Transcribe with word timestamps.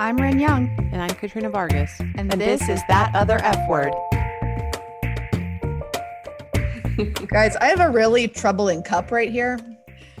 I'm 0.00 0.16
Ren 0.16 0.40
Young, 0.40 0.74
And 0.92 1.02
I'm 1.02 1.10
Katrina 1.10 1.50
Vargas. 1.50 2.00
and, 2.00 2.32
And 2.32 2.40
this 2.40 2.70
is 2.70 2.80
That 2.88 3.14
Other 3.14 3.36
F 3.42 3.68
Word. 3.68 3.92
Guys, 7.28 7.54
I 7.56 7.66
have 7.66 7.80
a 7.80 7.90
really 7.90 8.26
troubling 8.26 8.82
cup 8.82 9.10
right 9.12 9.30
here. 9.30 9.58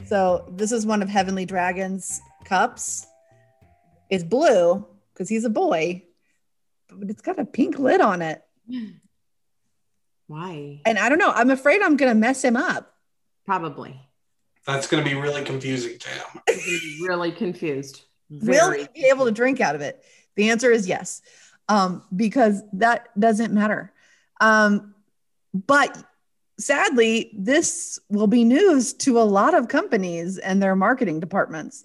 So 0.04 0.46
this 0.50 0.70
is 0.70 0.84
one 0.84 1.02
of 1.02 1.08
Heavenly 1.08 1.46
Dragon's 1.46 2.20
cups. 2.44 3.06
It's 4.10 4.22
blue 4.22 4.86
because 5.14 5.30
he's 5.30 5.46
a 5.46 5.50
boy, 5.50 6.04
but 6.90 7.08
it's 7.08 7.22
got 7.22 7.38
a 7.38 7.46
pink 7.46 7.78
lid 7.78 8.02
on 8.02 8.20
it. 8.20 8.42
Why? 10.26 10.82
And 10.84 10.98
I 10.98 11.08
don't 11.08 11.16
know. 11.16 11.32
I'm 11.32 11.48
afraid 11.48 11.80
I'm 11.80 11.96
gonna 11.96 12.14
mess 12.14 12.44
him 12.44 12.56
up. 12.56 12.92
Probably. 13.46 13.98
That's 14.66 14.86
going 14.86 15.02
to 15.02 15.08
be 15.08 15.16
really 15.16 15.42
confusing 15.42 15.98
to 15.98 16.08
him. 16.10 16.42
He's 16.46 16.66
gonna 16.66 16.78
be 16.80 17.06
really 17.08 17.32
confused. 17.32 18.02
Will 18.30 18.70
he 18.72 18.86
be 18.94 19.06
able 19.06 19.24
to 19.24 19.32
drink 19.32 19.60
out 19.60 19.74
of 19.74 19.80
it? 19.80 20.02
The 20.36 20.50
answer 20.50 20.70
is 20.70 20.88
yes, 20.88 21.20
um, 21.68 22.02
because 22.14 22.62
that 22.74 23.08
doesn't 23.18 23.52
matter. 23.52 23.92
Um, 24.40 24.94
but 25.52 26.02
sadly, 26.58 27.30
this 27.34 27.98
will 28.08 28.28
be 28.28 28.44
news 28.44 28.94
to 28.94 29.20
a 29.20 29.22
lot 29.22 29.54
of 29.54 29.68
companies 29.68 30.38
and 30.38 30.62
their 30.62 30.76
marketing 30.76 31.18
departments. 31.18 31.84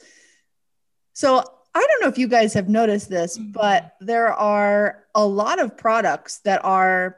So 1.14 1.40
I 1.74 1.80
don't 1.80 2.02
know 2.02 2.08
if 2.08 2.18
you 2.18 2.28
guys 2.28 2.54
have 2.54 2.70
noticed 2.70 3.10
this, 3.10 3.38
but 3.38 3.96
there 4.00 4.34
are 4.34 5.04
a 5.16 5.26
lot 5.26 5.60
of 5.60 5.78
products 5.78 6.40
that 6.40 6.64
are 6.64 7.18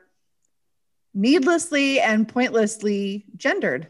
needlessly 1.13 1.99
and 1.99 2.27
pointlessly 2.27 3.25
gendered. 3.35 3.89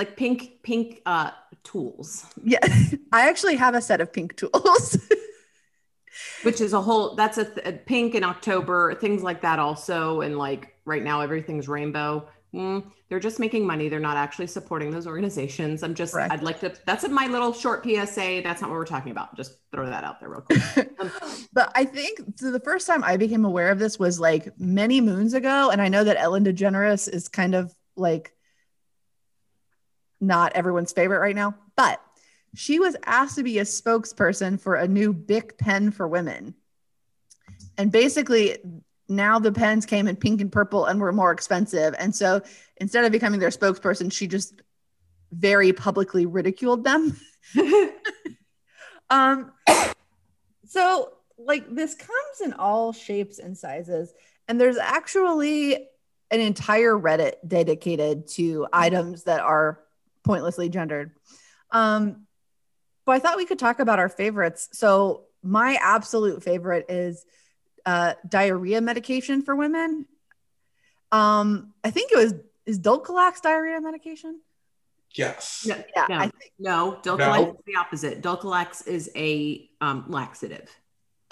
like 0.00 0.16
pink, 0.16 0.62
pink 0.62 1.02
uh 1.04 1.30
tools, 1.64 2.26
Yeah, 2.42 2.58
I 3.12 3.28
actually 3.28 3.56
have 3.56 3.74
a 3.74 3.80
set 3.80 4.00
of 4.00 4.12
pink 4.12 4.36
tools. 4.36 4.98
which 6.42 6.60
is 6.60 6.72
a 6.72 6.80
whole 6.80 7.14
that's 7.14 7.38
a, 7.38 7.44
th- 7.44 7.66
a 7.66 7.72
pink 7.72 8.14
in 8.14 8.24
October, 8.24 8.94
things 8.94 9.22
like 9.22 9.42
that 9.42 9.58
also. 9.58 10.20
And 10.22 10.38
like 10.38 10.76
right 10.84 11.02
now 11.02 11.20
everything's 11.20 11.68
rainbow. 11.68 12.28
Mm, 12.54 12.84
they're 13.08 13.20
just 13.20 13.38
making 13.38 13.64
money. 13.64 13.88
They're 13.88 14.00
not 14.00 14.16
actually 14.16 14.48
supporting 14.48 14.90
those 14.90 15.06
organizations. 15.06 15.84
I'm 15.84 15.94
just, 15.94 16.14
Correct. 16.14 16.32
I'd 16.32 16.42
like 16.42 16.58
to, 16.60 16.74
that's 16.84 17.08
my 17.08 17.28
little 17.28 17.52
short 17.52 17.84
PSA. 17.84 18.40
That's 18.42 18.60
not 18.60 18.70
what 18.70 18.76
we're 18.76 18.86
talking 18.86 19.12
about. 19.12 19.36
Just 19.36 19.58
throw 19.72 19.86
that 19.86 20.02
out 20.02 20.18
there 20.18 20.30
real 20.30 20.40
quick. 20.40 20.90
Um, 21.00 21.10
but 21.52 21.72
I 21.74 21.86
think 21.86 22.20
so 22.36 22.50
the 22.50 22.60
first 22.60 22.86
time 22.86 23.02
I 23.02 23.16
became 23.16 23.44
aware 23.44 23.70
of 23.70 23.78
this 23.78 23.98
was 23.98 24.20
like 24.20 24.58
many 24.58 25.00
moons 25.00 25.32
ago. 25.32 25.70
And 25.70 25.80
I 25.80 25.88
know 25.88 26.04
that 26.04 26.18
Ellen 26.18 26.44
DeGeneres 26.44 27.08
is 27.08 27.28
kind 27.28 27.54
of 27.54 27.74
like 27.96 28.34
not 30.20 30.52
everyone's 30.54 30.92
favorite 30.92 31.18
right 31.18 31.36
now, 31.36 31.54
but 31.76 32.00
she 32.54 32.78
was 32.78 32.96
asked 33.04 33.36
to 33.36 33.42
be 33.42 33.58
a 33.58 33.64
spokesperson 33.64 34.60
for 34.60 34.74
a 34.74 34.88
new 34.88 35.12
Bic 35.12 35.56
pen 35.56 35.90
for 35.90 36.06
women. 36.06 36.54
And 37.78 37.92
basically, 37.92 38.58
now 39.08 39.38
the 39.38 39.52
pens 39.52 39.86
came 39.86 40.08
in 40.08 40.16
pink 40.16 40.40
and 40.40 40.50
purple 40.50 40.86
and 40.86 41.00
were 41.00 41.12
more 41.12 41.32
expensive. 41.32 41.94
And 41.98 42.14
so 42.14 42.42
instead 42.76 43.04
of 43.04 43.12
becoming 43.12 43.40
their 43.40 43.50
spokesperson, 43.50 44.12
she 44.12 44.26
just 44.26 44.62
very 45.32 45.72
publicly 45.72 46.26
ridiculed 46.26 46.84
them. 46.84 47.16
Um, 49.10 49.52
so 50.66 51.12
like 51.36 51.74
this 51.74 51.94
comes 51.94 52.40
in 52.44 52.52
all 52.54 52.92
shapes 52.92 53.38
and 53.38 53.58
sizes, 53.58 54.14
and 54.48 54.60
there's 54.60 54.78
actually 54.78 55.74
an 56.30 56.40
entire 56.40 56.94
Reddit 56.94 57.34
dedicated 57.46 58.28
to 58.28 58.68
items 58.72 59.24
that 59.24 59.40
are 59.40 59.80
pointlessly 60.24 60.68
gendered. 60.68 61.12
Um, 61.70 62.26
but 63.06 63.12
I 63.12 63.18
thought 63.18 63.36
we 63.36 63.46
could 63.46 63.58
talk 63.58 63.80
about 63.80 63.98
our 63.98 64.08
favorites. 64.08 64.68
So 64.72 65.24
my 65.42 65.78
absolute 65.80 66.42
favorite 66.42 66.86
is 66.88 67.24
uh, 67.86 68.14
diarrhea 68.28 68.80
medication 68.80 69.42
for 69.42 69.56
women. 69.56 70.06
Um, 71.12 71.72
I 71.82 71.90
think 71.90 72.12
it 72.12 72.16
was 72.16 72.34
is 72.66 72.78
Dulcolax 72.78 73.40
diarrhea 73.42 73.80
medication. 73.80 74.40
Yes. 75.12 75.64
No, 75.66 75.74
Yeah, 75.96 76.06
no, 76.08 76.14
I 76.16 76.20
think. 76.28 76.52
no, 76.58 77.00
Dulcolax 77.02 77.40
No. 77.40 77.50
is 77.50 77.56
the 77.66 77.76
opposite. 77.76 78.22
Dulcolax 78.22 78.86
is 78.86 79.10
a 79.16 79.68
um, 79.80 80.04
laxative. 80.08 80.68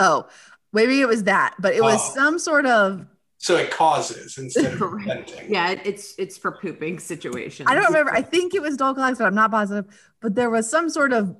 Oh, 0.00 0.26
maybe 0.72 1.00
it 1.00 1.06
was 1.06 1.24
that, 1.24 1.54
but 1.60 1.74
it 1.74 1.82
was 1.82 2.00
Oh. 2.10 2.14
some 2.14 2.38
sort 2.40 2.66
of 2.66 3.06
So 3.40 3.56
it 3.56 3.70
causes 3.70 4.36
instead 4.36 4.72
of 4.72 4.74
Correct. 4.78 5.06
preventing. 5.30 5.52
Yeah, 5.52 5.70
it's 5.84 6.14
it's 6.18 6.36
for 6.36 6.52
pooping 6.52 6.98
situations. 6.98 7.68
I 7.70 7.74
don't 7.74 7.84
remember. 7.86 8.12
I 8.12 8.20
think 8.22 8.54
it 8.54 8.60
was 8.60 8.76
Dulcolax, 8.76 9.18
but 9.18 9.26
I'm 9.26 9.34
not 9.34 9.50
positive. 9.52 9.86
But 10.20 10.34
there 10.34 10.50
was 10.50 10.68
some 10.68 10.90
sort 10.90 11.12
of 11.12 11.36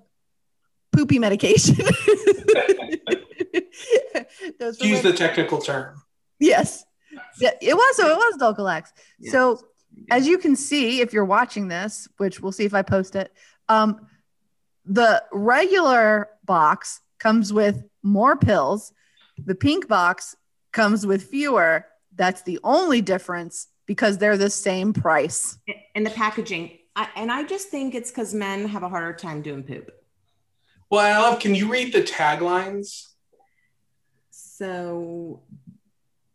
poopy 0.92 1.19
medication. 1.19 1.75
That 4.58 4.60
was 4.60 4.78
for 4.78 4.87
Use 4.87 5.03
the 5.03 5.12
technical 5.12 5.58
term. 5.58 6.03
yes, 6.38 6.84
yeah, 7.41 7.50
it 7.60 7.75
was. 7.75 7.97
So 7.97 8.08
it 8.08 8.16
was 8.16 8.37
Dulcolax. 8.41 8.88
Yeah. 9.19 9.32
So 9.32 9.60
as 10.10 10.26
you 10.26 10.38
can 10.38 10.56
see, 10.56 11.00
if 11.00 11.12
you're 11.12 11.25
watching 11.25 11.69
this, 11.69 12.08
which 12.19 12.41
we'll 12.41 12.53
see 12.53 12.64
if 12.64 12.75
I 12.75 12.82
post 12.82 13.16
it, 13.16 13.32
um, 13.69 14.06
the 14.84 15.22
regular 15.32 16.28
box 16.44 17.00
comes 17.19 17.53
with 17.53 17.84
more 18.03 18.37
pills. 18.37 18.92
The 19.44 19.54
pink 19.54 19.88
box 19.88 20.34
comes 20.78 21.04
with 21.04 21.24
fewer. 21.24 21.84
That's 22.14 22.42
the 22.42 22.60
only 22.62 23.00
difference 23.00 23.66
because 23.86 24.18
they're 24.18 24.36
the 24.36 24.50
same 24.50 24.92
price. 24.92 25.58
and 25.96 26.06
the 26.06 26.10
packaging, 26.10 26.78
I, 26.94 27.08
and 27.16 27.32
I 27.32 27.42
just 27.42 27.68
think 27.68 27.96
it's 27.96 28.10
because 28.10 28.32
men 28.32 28.68
have 28.68 28.84
a 28.84 28.88
harder 28.88 29.12
time 29.12 29.42
doing 29.42 29.64
poop. 29.64 29.90
Well, 30.88 31.26
Alec, 31.26 31.40
can 31.40 31.54
you 31.54 31.68
read 31.68 31.92
the 31.92 32.02
taglines? 32.02 33.08
So, 34.30 35.42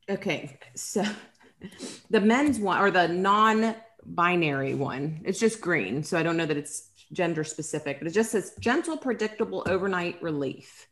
okay, 0.09 0.59
so 0.75 1.05
the 2.09 2.19
men's 2.19 2.59
one 2.59 2.79
or 2.81 2.91
the 2.91 3.07
non-binary 3.07 4.75
one, 4.75 5.21
it's 5.23 5.39
just 5.39 5.61
green. 5.61 6.03
So 6.03 6.17
I 6.17 6.23
don't 6.23 6.35
know 6.35 6.45
that 6.45 6.57
it's 6.57 6.89
gender 7.13 7.45
specific, 7.45 7.99
but 7.99 8.07
it 8.07 8.11
just 8.11 8.31
says 8.31 8.53
gentle, 8.59 8.97
predictable 8.97 9.63
overnight 9.67 10.21
relief. 10.21 10.87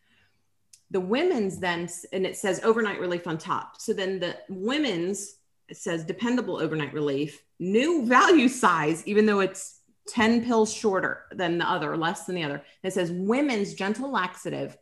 The 0.91 0.99
women's 0.99 1.57
then, 1.57 1.89
and 2.13 2.25
it 2.25 2.37
says 2.37 2.61
overnight 2.63 2.99
relief 2.99 3.25
on 3.25 3.37
top. 3.37 3.81
So 3.81 3.93
then 3.93 4.19
the 4.19 4.37
women's 4.49 5.35
it 5.71 5.77
says 5.77 6.03
dependable 6.03 6.57
overnight 6.57 6.93
relief, 6.93 7.41
new 7.57 8.05
value 8.05 8.49
size, 8.49 9.07
even 9.07 9.25
though 9.25 9.39
it's 9.39 9.79
10 10.09 10.43
pills 10.43 10.73
shorter 10.73 11.23
than 11.31 11.57
the 11.57 11.65
other, 11.69 11.95
less 11.95 12.25
than 12.25 12.35
the 12.35 12.43
other. 12.43 12.61
It 12.83 12.91
says 12.91 13.09
women's 13.09 13.73
gentle 13.73 14.11
laxative, 14.11 14.77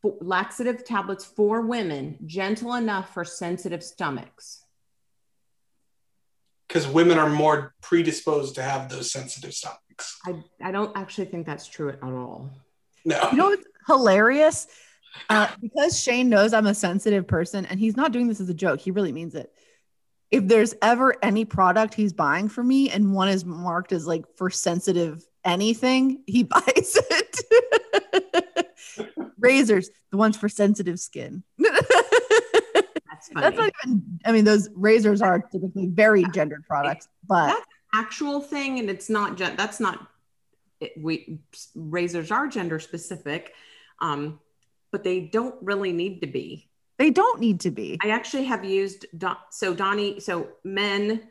fo- 0.00 0.16
laxative 0.22 0.82
tablets 0.86 1.26
for 1.26 1.60
women, 1.60 2.16
gentle 2.24 2.74
enough 2.74 3.12
for 3.12 3.22
sensitive 3.22 3.82
stomachs. 3.82 4.64
Because 6.66 6.88
women 6.88 7.18
are 7.18 7.28
more 7.28 7.74
predisposed 7.82 8.54
to 8.54 8.62
have 8.62 8.88
those 8.88 9.12
sensitive 9.12 9.52
stomachs. 9.52 10.18
I, 10.24 10.42
I 10.62 10.72
don't 10.72 10.96
actually 10.96 11.26
think 11.26 11.44
that's 11.44 11.66
true 11.66 11.90
at 11.90 12.02
all. 12.02 12.50
No. 13.04 13.28
You 13.30 13.36
know 13.36 13.46
what's 13.48 13.66
hilarious? 13.86 14.68
Uh, 15.30 15.48
because 15.60 16.00
Shane 16.00 16.28
knows 16.28 16.52
I'm 16.52 16.66
a 16.66 16.74
sensitive 16.74 17.26
person 17.26 17.66
and 17.66 17.78
he's 17.78 17.96
not 17.96 18.12
doing 18.12 18.28
this 18.28 18.40
as 18.40 18.48
a 18.48 18.54
joke, 18.54 18.80
he 18.80 18.90
really 18.90 19.12
means 19.12 19.34
it. 19.34 19.52
If 20.30 20.46
there's 20.46 20.74
ever 20.82 21.16
any 21.22 21.44
product 21.44 21.94
he's 21.94 22.12
buying 22.12 22.48
for 22.48 22.62
me 22.62 22.90
and 22.90 23.14
one 23.14 23.28
is 23.28 23.44
marked 23.44 23.92
as 23.92 24.06
like 24.06 24.24
for 24.36 24.50
sensitive 24.50 25.24
anything, 25.44 26.22
he 26.26 26.42
buys 26.44 26.62
it. 27.10 27.36
Razors, 29.38 29.90
the 30.10 30.16
ones 30.16 30.36
for 30.36 30.48
sensitive 30.48 30.98
skin. 30.98 31.42
That's 31.58 33.28
funny. 33.28 33.34
That's 33.34 33.56
not 33.56 33.70
even, 33.84 34.20
I 34.24 34.32
mean, 34.32 34.44
those 34.44 34.68
razors 34.74 35.22
are 35.22 35.40
typically 35.40 35.86
very 35.86 36.24
gendered 36.32 36.64
products, 36.66 37.08
but 37.26 37.48
That's 37.48 37.66
actual 37.94 38.40
thing, 38.40 38.78
and 38.78 38.90
it's 38.90 39.08
not 39.08 39.36
gen- 39.36 39.56
that's 39.56 39.80
not 39.80 40.06
it, 40.80 40.92
we 40.96 41.40
razors 41.74 42.30
are 42.30 42.46
gender 42.46 42.78
specific, 42.78 43.54
um, 44.00 44.40
but 44.90 45.04
they 45.04 45.20
don't 45.20 45.54
really 45.62 45.92
need 45.92 46.20
to 46.20 46.26
be. 46.26 46.68
they 46.98 47.10
don't 47.10 47.40
need 47.40 47.60
to 47.60 47.70
be. 47.70 47.98
I 48.02 48.10
actually 48.10 48.44
have 48.44 48.64
used 48.64 49.06
Don- 49.16 49.36
so 49.50 49.74
Donnie. 49.74 50.20
So 50.20 50.48
men 50.64 51.28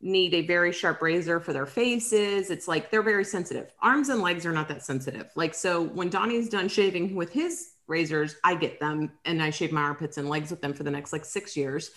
need 0.00 0.32
a 0.34 0.46
very 0.46 0.72
sharp 0.72 1.02
razor 1.02 1.40
for 1.40 1.52
their 1.52 1.66
faces. 1.66 2.50
It's 2.50 2.68
like 2.68 2.90
they're 2.90 3.02
very 3.02 3.24
sensitive. 3.24 3.72
Arms 3.82 4.10
and 4.10 4.20
legs 4.20 4.46
are 4.46 4.52
not 4.52 4.68
that 4.68 4.84
sensitive. 4.84 5.30
Like 5.34 5.54
so, 5.54 5.82
when 5.82 6.08
Donnie's 6.08 6.48
done 6.48 6.68
shaving 6.68 7.14
with 7.14 7.32
his 7.32 7.70
razors, 7.86 8.36
I 8.44 8.54
get 8.54 8.78
them 8.80 9.10
and 9.24 9.42
I 9.42 9.50
shave 9.50 9.72
my 9.72 9.80
armpits 9.80 10.18
and 10.18 10.28
legs 10.28 10.50
with 10.50 10.60
them 10.60 10.74
for 10.74 10.82
the 10.84 10.90
next 10.90 11.12
like 11.12 11.24
six 11.24 11.56
years. 11.56 11.90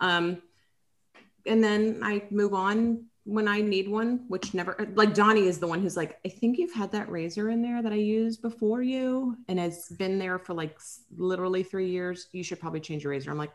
Um, 0.00 0.42
and 1.46 1.62
then 1.62 2.00
I 2.02 2.24
move 2.30 2.54
on 2.54 3.04
when 3.24 3.48
I 3.48 3.62
need 3.62 3.88
one, 3.88 4.24
which 4.28 4.52
never 4.52 4.80
uh, 4.80 4.86
like 4.94 5.14
Donnie 5.14 5.46
is 5.46 5.58
the 5.58 5.66
one 5.66 5.80
who's 5.80 5.96
like, 5.96 6.18
I 6.24 6.28
think 6.28 6.58
you've 6.58 6.74
had 6.74 6.92
that 6.92 7.10
razor 7.10 7.50
in 7.50 7.62
there 7.62 7.82
that 7.82 7.92
I 7.92 7.96
used 7.96 8.42
before 8.42 8.82
you, 8.82 9.36
and 9.48 9.58
it's 9.58 9.90
been 9.90 10.18
there 10.18 10.38
for 10.38 10.52
like 10.52 10.78
literally 11.16 11.62
three 11.62 11.88
years. 11.88 12.28
You 12.32 12.44
should 12.44 12.60
probably 12.60 12.80
change 12.80 13.04
your 13.04 13.12
razor. 13.12 13.30
I'm 13.30 13.38
like, 13.38 13.52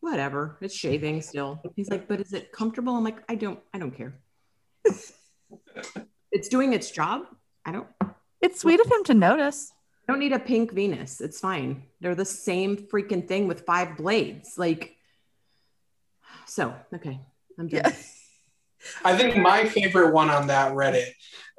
whatever, 0.00 0.58
it's 0.60 0.74
shaving 0.74 1.22
still. 1.22 1.62
He's 1.76 1.88
like, 1.88 2.08
but 2.08 2.20
is 2.20 2.32
it 2.32 2.50
comfortable? 2.52 2.96
I'm 2.96 3.04
like, 3.04 3.22
I 3.28 3.36
don't, 3.36 3.60
I 3.72 3.78
don't 3.78 3.92
care. 3.92 4.18
it's 6.32 6.48
doing 6.48 6.72
its 6.72 6.90
job. 6.90 7.22
I 7.64 7.72
don't, 7.72 7.86
It's 8.40 8.60
sweet 8.60 8.80
of 8.80 8.90
him 8.90 9.04
to 9.04 9.14
notice. 9.14 9.72
I 10.08 10.12
don't 10.12 10.20
need 10.20 10.32
a 10.32 10.38
pink 10.40 10.72
Venus. 10.72 11.20
It's 11.20 11.38
fine. 11.38 11.84
They're 12.00 12.16
the 12.16 12.24
same 12.24 12.76
freaking 12.76 13.28
thing 13.28 13.46
with 13.46 13.64
five 13.64 13.96
blades. 13.96 14.54
Like, 14.56 14.96
so 16.46 16.74
okay, 16.92 17.20
I'm 17.60 17.68
done. 17.68 17.82
Yeah. 17.84 17.92
I 19.04 19.16
think 19.16 19.36
my 19.36 19.66
favorite 19.66 20.14
one 20.14 20.30
on 20.30 20.46
that 20.46 20.72
Reddit, 20.72 21.10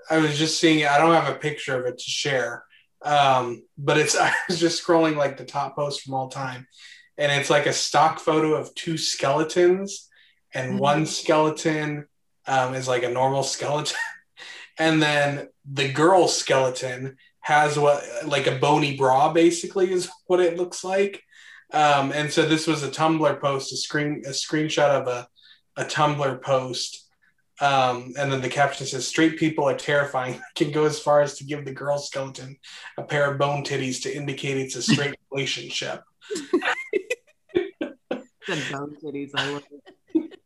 I 0.09 0.17
was 0.17 0.37
just 0.37 0.59
seeing 0.59 0.79
it. 0.79 0.87
I 0.89 0.97
don't 0.97 1.13
have 1.13 1.33
a 1.33 1.37
picture 1.37 1.79
of 1.79 1.85
it 1.85 1.99
to 1.99 2.03
share, 2.09 2.63
um, 3.03 3.63
but 3.77 3.97
it's 3.97 4.17
I 4.19 4.33
was 4.49 4.59
just 4.59 4.83
scrolling 4.85 5.15
like 5.15 5.37
the 5.37 5.45
top 5.45 5.75
post 5.75 6.01
from 6.01 6.15
all 6.15 6.29
time, 6.29 6.67
and 7.17 7.31
it's 7.31 7.49
like 7.51 7.67
a 7.67 7.73
stock 7.73 8.19
photo 8.19 8.55
of 8.55 8.73
two 8.73 8.97
skeletons, 8.97 10.09
and 10.53 10.73
Mhm. 10.73 10.79
one 10.79 11.05
skeleton 11.05 12.07
um, 12.47 12.73
is 12.73 12.87
like 12.87 13.03
a 13.03 13.09
normal 13.09 13.43
skeleton, 13.43 13.97
and 14.79 15.01
then 15.01 15.47
the 15.71 15.89
girl 15.91 16.27
skeleton 16.27 17.17
has 17.41 17.77
what 17.77 18.03
like 18.25 18.47
a 18.47 18.57
bony 18.57 18.97
bra 18.97 19.31
basically 19.31 19.91
is 19.91 20.09
what 20.25 20.39
it 20.39 20.57
looks 20.57 20.83
like. 20.83 21.21
Um, 21.73 22.11
and 22.11 22.31
so 22.31 22.45
this 22.45 22.67
was 22.67 22.83
a 22.83 22.89
Tumblr 22.89 23.39
post, 23.39 23.71
a 23.71 23.77
screen 23.77 24.23
a 24.25 24.31
screenshot 24.31 24.89
of 24.89 25.07
a 25.07 25.27
a 25.77 25.83
Tumblr 25.83 26.41
post. 26.41 27.07
Um, 27.59 28.13
and 28.17 28.31
then 28.31 28.41
the 28.41 28.49
caption 28.49 28.87
says, 28.87 29.07
"Straight 29.07 29.37
people 29.37 29.67
are 29.67 29.77
terrifying. 29.77 30.35
I 30.39 30.41
can 30.55 30.71
go 30.71 30.85
as 30.85 30.99
far 30.99 31.21
as 31.21 31.37
to 31.37 31.43
give 31.43 31.65
the 31.65 31.73
girl 31.73 31.97
skeleton 31.97 32.57
a 32.97 33.03
pair 33.03 33.31
of 33.31 33.37
bone 33.37 33.63
titties 33.63 34.01
to 34.03 34.15
indicate 34.15 34.57
it's 34.57 34.75
a 34.75 34.81
straight 34.81 35.15
relationship." 35.31 36.01
The 38.47 38.67
bone 38.71 38.97
titties, 39.03 39.31
I 39.35 39.51
love 39.51 39.63
it. 39.71 40.39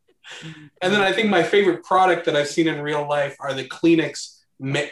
And 0.81 0.93
then 0.93 1.01
I 1.01 1.11
think 1.13 1.29
my 1.29 1.43
favorite 1.43 1.83
product 1.83 2.25
that 2.25 2.35
I've 2.35 2.49
seen 2.49 2.67
in 2.67 2.81
real 2.81 3.07
life 3.07 3.37
are 3.39 3.53
the 3.53 3.67
Kleenex 3.67 4.41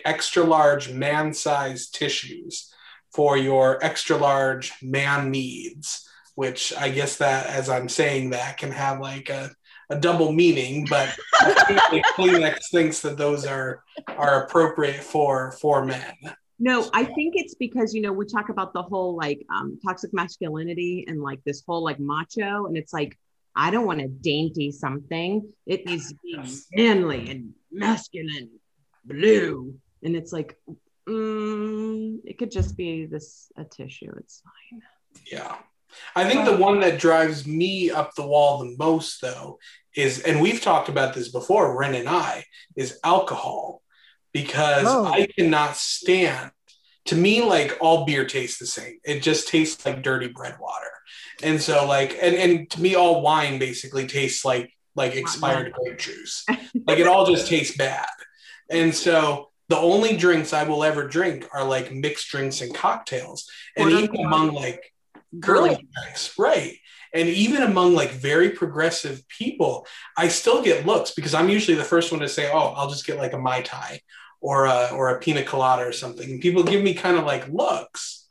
extra 0.05 0.43
large 0.43 0.91
man 0.91 1.33
sized 1.33 1.95
tissues 1.95 2.73
for 3.13 3.37
your 3.37 3.83
extra 3.83 4.17
large 4.17 4.73
man 4.81 5.31
needs, 5.31 6.07
which 6.35 6.73
I 6.75 6.89
guess 6.89 7.17
that 7.17 7.47
as 7.47 7.69
I'm 7.69 7.89
saying 7.89 8.31
that 8.31 8.57
can 8.57 8.71
have 8.71 8.99
like 8.99 9.29
a, 9.29 9.51
a 9.89 9.99
double 9.99 10.31
meaning, 10.31 10.85
but 10.89 11.15
I 11.41 11.53
think 11.67 11.79
that 11.79 12.03
Kleenex 12.15 12.69
thinks 12.71 13.01
that 13.01 13.17
those 13.17 13.45
are 13.45 13.83
are 14.07 14.43
appropriate 14.43 15.03
for 15.03 15.51
for 15.53 15.85
men. 15.85 16.13
No, 16.59 16.89
I 16.93 17.03
think 17.03 17.33
it's 17.35 17.55
because 17.55 17.93
you 17.93 18.01
know 18.01 18.13
we 18.13 18.25
talk 18.25 18.49
about 18.49 18.73
the 18.73 18.81
whole 18.81 19.15
like 19.15 19.45
um, 19.53 19.79
toxic 19.85 20.13
masculinity 20.13 21.05
and 21.07 21.21
like 21.21 21.43
this 21.43 21.63
whole 21.67 21.83
like 21.83 21.99
macho, 21.99 22.67
and 22.67 22.77
it's 22.77 22.93
like 22.93 23.17
I 23.55 23.69
don't 23.71 23.85
want 23.85 24.01
a 24.01 24.07
dainty 24.07 24.71
something. 24.71 25.47
It 25.65 25.85
needs 25.85 26.09
to 26.09 26.17
be 26.23 26.39
manly 26.75 27.29
and 27.29 27.53
masculine, 27.71 28.49
blue, 29.05 29.75
and 30.03 30.15
it's 30.15 30.31
like 30.31 30.57
mm, 31.07 32.19
it 32.23 32.37
could 32.37 32.51
just 32.51 32.77
be 32.77 33.05
this 33.05 33.51
a 33.57 33.63
tissue. 33.63 34.13
It's 34.17 34.41
fine. 34.41 34.81
Yeah. 35.31 35.55
I 36.15 36.27
think 36.29 36.45
the 36.45 36.57
one 36.57 36.79
that 36.81 36.99
drives 36.99 37.45
me 37.45 37.89
up 37.91 38.13
the 38.15 38.27
wall 38.27 38.59
the 38.59 38.75
most, 38.77 39.21
though, 39.21 39.59
is, 39.95 40.19
and 40.19 40.41
we've 40.41 40.61
talked 40.61 40.89
about 40.89 41.13
this 41.13 41.29
before, 41.29 41.77
Ren 41.77 41.95
and 41.95 42.09
I, 42.09 42.45
is 42.75 42.99
alcohol. 43.03 43.81
Because 44.31 44.85
Oh. 44.87 45.05
I 45.05 45.27
cannot 45.27 45.77
stand, 45.77 46.51
to 47.05 47.15
me, 47.15 47.43
like 47.43 47.77
all 47.79 48.05
beer 48.05 48.25
tastes 48.25 48.57
the 48.57 48.65
same. 48.65 48.97
It 49.03 49.21
just 49.21 49.47
tastes 49.47 49.85
like 49.85 50.01
dirty 50.01 50.27
bread 50.27 50.55
water. 50.59 50.89
And 51.43 51.61
so, 51.61 51.85
like, 51.85 52.17
and, 52.19 52.35
and 52.35 52.69
to 52.71 52.81
me, 52.81 52.95
all 52.95 53.21
wine 53.21 53.59
basically 53.59 54.07
tastes 54.07 54.43
like 54.43 54.71
like 54.95 55.15
expired 55.15 55.73
grape 55.73 55.97
juice. 55.99 56.45
Like 56.87 56.99
it 56.99 57.07
all 57.07 57.25
just 57.25 57.47
tastes 57.47 57.75
bad. 57.75 58.05
And 58.69 58.93
so 58.93 59.49
the 59.69 59.77
only 59.77 60.15
drinks 60.15 60.53
I 60.53 60.63
will 60.63 60.83
ever 60.83 61.07
drink 61.07 61.47
are 61.51 61.63
like 61.63 61.91
mixed 61.91 62.27
drinks 62.29 62.61
and 62.61 62.73
cocktails. 62.75 63.49
And 63.75 63.89
even 63.89 64.15
among 64.25 64.53
like 64.53 64.92
girly 65.39 65.87
drinks, 65.93 66.37
right? 66.37 66.77
And 67.13 67.29
even 67.29 67.61
among 67.63 67.93
like 67.93 68.11
very 68.11 68.49
progressive 68.49 69.27
people, 69.27 69.85
I 70.17 70.27
still 70.27 70.63
get 70.63 70.85
looks 70.85 71.11
because 71.11 71.33
I'm 71.33 71.49
usually 71.49 71.77
the 71.77 71.83
first 71.83 72.11
one 72.11 72.21
to 72.21 72.29
say, 72.29 72.49
"Oh, 72.51 72.73
I'll 72.75 72.89
just 72.89 73.05
get 73.05 73.17
like 73.17 73.33
a 73.33 73.37
mai 73.37 73.61
tai 73.61 74.01
or 74.41 74.65
a 74.65 74.89
or 74.93 75.09
a 75.09 75.19
pina 75.19 75.43
colada 75.43 75.83
or 75.83 75.91
something." 75.91 76.29
And 76.29 76.41
people 76.41 76.63
give 76.63 76.83
me 76.83 76.93
kind 76.93 77.17
of 77.17 77.25
like 77.25 77.47
looks, 77.49 78.27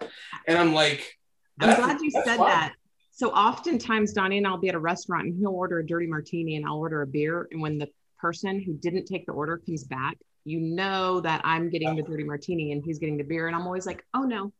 and 0.48 0.58
I'm 0.58 0.74
like, 0.74 1.16
I'm 1.60 1.76
glad 1.76 2.00
you 2.00 2.10
said 2.10 2.38
fine." 2.38 2.48
that. 2.48 2.74
So 3.12 3.30
oftentimes, 3.30 4.14
Donnie 4.14 4.38
and 4.38 4.46
I'll 4.46 4.58
be 4.58 4.68
at 4.68 4.74
a 4.74 4.80
restaurant 4.80 5.26
and 5.26 5.38
he'll 5.38 5.50
order 5.50 5.78
a 5.78 5.86
dirty 5.86 6.06
martini 6.06 6.56
and 6.56 6.66
I'll 6.66 6.78
order 6.78 7.02
a 7.02 7.06
beer. 7.06 7.46
And 7.52 7.60
when 7.60 7.78
the 7.78 7.88
person 8.18 8.60
who 8.60 8.72
didn't 8.72 9.04
take 9.04 9.26
the 9.26 9.32
order 9.32 9.58
comes 9.58 9.84
back, 9.84 10.16
you 10.44 10.60
know 10.60 11.20
that 11.20 11.40
I'm 11.44 11.70
getting 11.70 11.94
the 11.94 12.02
dirty 12.02 12.24
martini 12.24 12.72
and 12.72 12.82
he's 12.84 12.98
getting 12.98 13.16
the 13.16 13.24
beer. 13.24 13.46
And 13.46 13.54
I'm 13.54 13.66
always 13.66 13.86
like, 13.86 14.04
oh 14.14 14.22
no, 14.22 14.52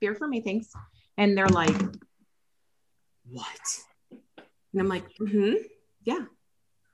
beer 0.00 0.14
for 0.14 0.26
me, 0.26 0.40
thanks. 0.40 0.72
And 1.18 1.36
they're 1.36 1.46
like, 1.48 1.76
what? 3.30 3.46
And 4.72 4.80
I'm 4.80 4.88
like, 4.88 5.04
mm-hmm, 5.20 5.54
yeah, 6.04 6.24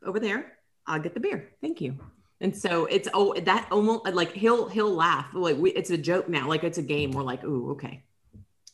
over 0.04 0.20
there. 0.20 0.52
I'll 0.86 0.98
get 1.00 1.14
the 1.14 1.20
beer. 1.20 1.50
Thank 1.60 1.80
you. 1.80 1.96
And 2.40 2.56
so 2.56 2.86
it's 2.86 3.08
oh 3.14 3.34
that 3.34 3.68
almost 3.70 4.06
like 4.14 4.32
he'll 4.32 4.68
he'll 4.68 4.94
laugh 4.94 5.26
like 5.34 5.56
we, 5.56 5.70
it's 5.72 5.90
a 5.90 5.98
joke 5.98 6.28
now 6.28 6.48
like 6.48 6.62
it's 6.64 6.78
a 6.78 6.82
game. 6.82 7.10
We're 7.10 7.22
like, 7.22 7.44
ooh, 7.44 7.72
okay. 7.72 8.04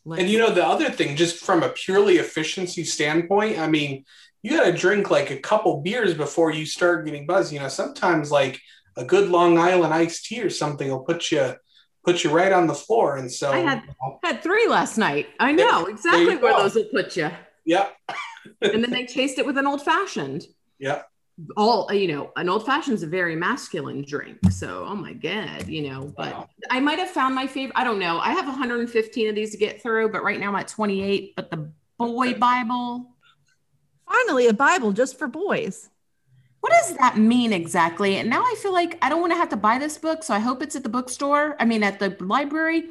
Let's- 0.05 0.23
And 0.23 0.31
you 0.31 0.39
know, 0.39 0.51
the 0.53 0.65
other 0.65 0.91
thing, 0.91 1.17
just 1.17 1.43
from 1.45 1.63
a 1.63 1.71
purely 1.71 2.19
efficiency 2.19 2.85
standpoint, 2.85 3.59
I 3.59 3.67
mean, 3.69 4.05
you 4.43 4.51
got 4.51 4.65
to 4.67 4.73
drink 4.73 5.11
like 5.11 5.31
a 5.31 5.39
couple 5.39 5.81
beers 5.81 6.13
before 6.13 6.51
you 6.53 6.67
start 6.67 7.07
getting 7.07 7.27
buzzed. 7.27 7.53
You 7.53 7.61
know, 7.61 7.69
sometimes 7.69 8.31
like 8.31 8.61
a 8.97 9.05
good 9.05 9.31
Long 9.31 9.57
Island 9.59 9.95
iced 9.95 10.27
tea 10.27 10.43
or 10.43 10.51
something 10.51 10.89
will 10.91 11.01
put 11.01 11.31
you 11.33 11.55
put 12.05 12.23
you 12.25 12.31
right 12.31 12.53
on 12.53 12.67
the 12.67 12.75
floor. 12.75 13.17
And 13.17 13.31
so, 13.31 13.51
I 13.53 13.59
had- 13.59 13.83
you 13.83 13.95
know, 14.03 14.19
had 14.23 14.43
three 14.43 14.67
last 14.69 14.99
night. 14.99 15.29
I 15.41 15.53
know 15.53 15.87
exactly 15.87 16.37
where 16.37 16.53
go. 16.53 16.63
those 16.63 16.75
will 16.75 16.85
put 16.93 17.17
you. 17.17 17.31
yeah, 17.65 17.89
And 18.61 18.83
then 18.85 18.91
they 18.91 19.07
chased 19.07 19.39
it 19.39 19.47
with 19.47 19.57
an 19.59 19.67
old 19.67 19.83
fashioned. 19.83 20.47
yeah, 20.79 21.03
All 21.57 21.91
you 21.93 22.09
know, 22.09 22.31
an 22.37 22.49
old 22.49 22.65
fashioned 22.67 22.95
is 22.95 23.03
a 23.03 23.07
very 23.07 23.37
masculine 23.37 24.05
drink. 24.07 24.39
So, 24.51 24.85
oh 24.87 24.95
my 24.95 25.15
god, 25.15 25.67
you 25.69 25.89
know. 25.91 26.13
But 26.17 26.33
Wow. 26.33 26.49
I 26.71 26.81
might 26.81 26.99
have 26.99 27.11
found 27.11 27.35
my 27.35 27.47
favorite. 27.47 27.77
I 27.77 27.85
don't 27.85 27.99
know. 27.99 28.19
I 28.19 28.33
have 28.33 28.47
115 28.47 29.29
of 29.29 29.35
these 29.35 29.51
to 29.53 29.57
get 29.57 29.83
through, 29.83 30.11
but 30.11 30.23
right 30.23 30.39
now 30.39 30.49
I'm 30.51 30.57
at 30.57 30.69
28. 30.69 31.35
But 31.37 31.51
the 31.51 31.71
boy 31.99 32.35
Bible. 32.35 33.11
Finally, 34.07 34.47
a 34.49 34.53
Bible 34.53 34.93
just 34.93 35.19
for 35.19 35.27
boys. 35.27 35.89
What 36.65 36.73
does 36.81 36.97
that 36.97 37.19
mean 37.19 37.53
exactly? 37.53 38.17
And 38.17 38.31
now 38.31 38.41
I 38.41 38.55
feel 38.63 38.73
like 38.73 38.97
I 39.03 39.11
don't 39.11 39.21
want 39.21 39.35
to 39.35 39.37
have 39.37 39.51
to 39.51 39.57
buy 39.57 39.77
this 39.77 39.99
book, 39.99 40.25
so 40.25 40.33
I 40.33 40.39
hope 40.39 40.63
it's 40.63 40.75
at 40.75 40.83
the 40.83 40.89
bookstore. 40.89 41.57
I 41.61 41.67
mean, 41.67 41.83
at 41.83 41.99
the 41.99 42.17
library, 42.21 42.85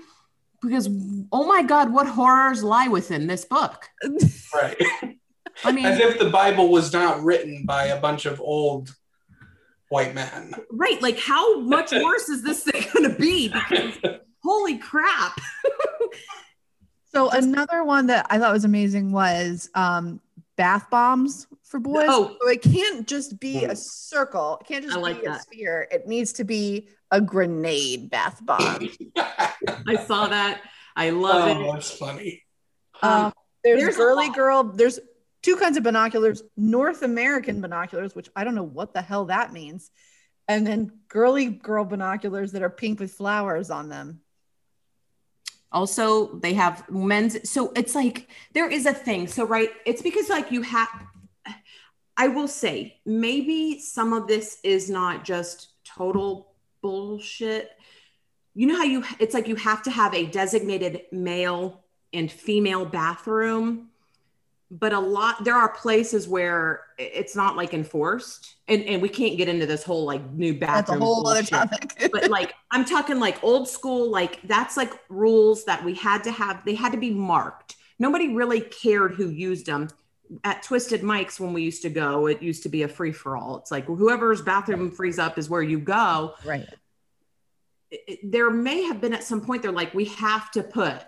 because 0.62 0.88
oh 1.32 1.48
my 1.48 1.64
God, 1.64 1.92
what 1.92 2.06
horrors 2.06 2.64
lie 2.64 2.88
within 2.88 3.26
this 3.26 3.46
book? 3.46 3.90
right. 4.54 4.78
I 5.64 5.72
mean, 5.72 5.88
As 5.88 6.00
if 6.00 6.20
the 6.20 6.30
Bible 6.30 6.70
was 6.70 6.94
not 6.94 7.24
written 7.24 7.66
by 7.66 7.86
a 7.86 8.00
bunch 8.00 8.28
of 8.28 8.40
old 8.40 8.96
white 9.90 10.14
men. 10.14 10.54
right? 10.70 11.02
Like, 11.02 11.18
how 11.18 11.60
much 11.62 11.92
worse 11.94 12.30
is 12.30 12.44
this 12.44 12.66
thing 12.66 12.86
going 12.94 13.10
to 13.10 13.18
be? 13.18 13.48
Because 13.48 13.98
holy 14.44 14.78
crap! 14.78 15.36
So 17.14 17.30
another 17.30 17.84
one 17.84 18.08
that 18.08 18.26
I 18.32 18.40
thought 18.40 18.52
was 18.54 18.66
amazing 18.66 19.12
was 19.12 19.70
um, 19.76 20.20
bath 20.56 20.90
bombs 20.90 21.48
for 21.64 21.80
boys. 21.80 22.06
Oh. 22.08 22.36
So 22.42 22.50
it 22.50 22.62
can't 22.62 23.08
just 23.08 23.40
be 23.40 23.66
a 23.66 23.70
Mm. 23.70 23.78
circle. 23.78 24.58
It 24.62 24.68
can't 24.68 24.84
just 24.84 24.98
I 24.98 25.00
like 25.00 25.22
be 25.22 25.28
a 25.28 25.32
that. 25.32 25.42
sphere. 25.44 25.88
It 25.92 26.08
needs 26.08 26.34
to 26.34 26.44
be 26.44 26.90
a 27.12 27.22
grenade 27.22 28.10
bath 28.10 28.40
bomb. 28.46 28.90
I 29.18 29.96
saw 30.06 30.28
that. 30.28 30.62
I 30.96 31.10
love 31.12 31.58
oh, 31.58 31.70
it. 31.70 31.74
that's 31.74 31.92
funny. 31.92 32.44
Um, 33.02 33.34
there's, 33.64 33.82
there's 33.82 33.98
girly 33.98 34.30
girl. 34.30 34.64
There's 34.64 35.00
two 35.42 35.56
kinds 35.56 35.78
of 35.78 35.84
binoculars: 35.84 36.44
North 36.56 37.02
American 37.02 37.62
binoculars, 37.62 38.16
which 38.16 38.30
I 38.36 38.44
don't 38.44 38.56
know 38.56 38.64
what 38.64 38.94
the 38.94 39.02
hell 39.02 39.26
that 39.26 39.52
means, 39.54 39.90
and 40.48 40.66
then 40.66 40.92
girly 41.08 41.48
girl 41.48 41.86
binoculars 41.86 42.52
that 42.52 42.62
are 42.62 42.70
pink 42.70 43.00
with 43.00 43.12
flowers 43.14 43.70
on 43.70 43.90
them. 43.90 44.22
Also, 45.74 46.36
they 46.36 46.54
have 46.54 46.90
men's. 46.90 47.50
So 47.50 47.72
it's 47.76 47.96
like 47.96 48.30
there 48.54 48.70
is 48.70 48.86
a 48.86 48.94
thing. 48.94 49.28
So, 49.28 49.46
right, 49.46 49.70
it's 49.86 50.02
because 50.02 50.30
like 50.30 50.52
you 50.52 50.62
have, 50.62 50.88
I 52.16 52.28
will 52.28 52.48
say, 52.48 53.00
maybe 53.06 53.80
some 53.80 54.14
of 54.14 54.28
this 54.28 54.60
is 54.64 54.90
not 54.90 55.26
just 55.26 55.70
total 55.84 56.54
bullshit. 56.82 57.72
You 58.54 58.68
know 58.68 58.78
how 58.78 58.84
you, 58.84 59.04
it's 59.20 59.34
like 59.34 59.48
you 59.48 59.56
have 59.56 59.82
to 59.84 59.92
have 59.92 60.14
a 60.14 60.28
designated 60.28 61.02
male 61.12 61.84
and 62.14 62.32
female 62.32 62.86
bathroom. 62.86 63.90
But 64.76 64.92
a 64.92 65.00
lot, 65.00 65.44
there 65.44 65.56
are 65.56 65.70
places 65.70 66.28
where 66.28 66.82
it's 66.98 67.36
not 67.36 67.56
like 67.56 67.76
enforced. 67.76 68.56
And, 68.68 68.84
and 68.86 69.04
we 69.04 69.10
can't 69.10 69.38
get 69.38 69.48
into 69.48 69.68
this 69.68 69.84
whole 69.84 70.04
like 70.04 70.28
new 70.32 70.56
bathroom 70.58 70.76
That's 70.76 70.90
a 70.90 71.00
whole 71.00 71.28
other 71.28 71.44
topic. 71.44 72.10
but 72.12 72.32
like 72.32 72.54
I'm 72.72 72.84
talking 72.84 73.20
like 73.20 73.44
old 73.44 73.68
school, 73.68 74.10
like 74.10 74.42
that's 74.48 74.76
like 74.76 74.92
rules 75.10 75.66
that 75.66 75.86
we 75.86 75.94
had 75.94 76.24
to 76.24 76.32
have, 76.32 76.66
they 76.66 76.74
had 76.74 76.92
to 76.94 76.98
be 76.98 77.12
marked. 77.12 77.76
Nobody 78.00 78.34
really 78.34 78.62
cared 78.62 79.14
who 79.14 79.30
used 79.30 79.68
them. 79.68 79.90
At 80.44 80.64
Twisted 80.64 81.04
Mike's, 81.04 81.40
when 81.40 81.54
we 81.54 81.62
used 81.62 81.84
to 81.84 81.92
go, 81.92 82.26
it 82.26 82.42
used 82.42 82.64
to 82.64 82.70
be 82.70 82.82
a 82.82 82.88
free 82.88 83.12
for 83.12 83.38
all. 83.38 83.58
It's 83.58 83.70
like 83.70 83.86
whoever's 83.86 84.42
bathroom 84.42 84.90
frees 84.90 85.20
up 85.20 85.38
is 85.38 85.50
where 85.50 85.62
you 85.62 85.78
go. 85.78 86.34
right. 86.44 86.68
there 88.24 88.50
may 88.50 88.84
have 88.84 89.00
been 89.00 89.14
at 89.14 89.24
some 89.24 89.42
point 89.42 89.62
they're 89.62 89.72
like 89.72 89.94
we 89.94 90.06
have 90.06 90.50
to 90.52 90.64
put 90.64 91.04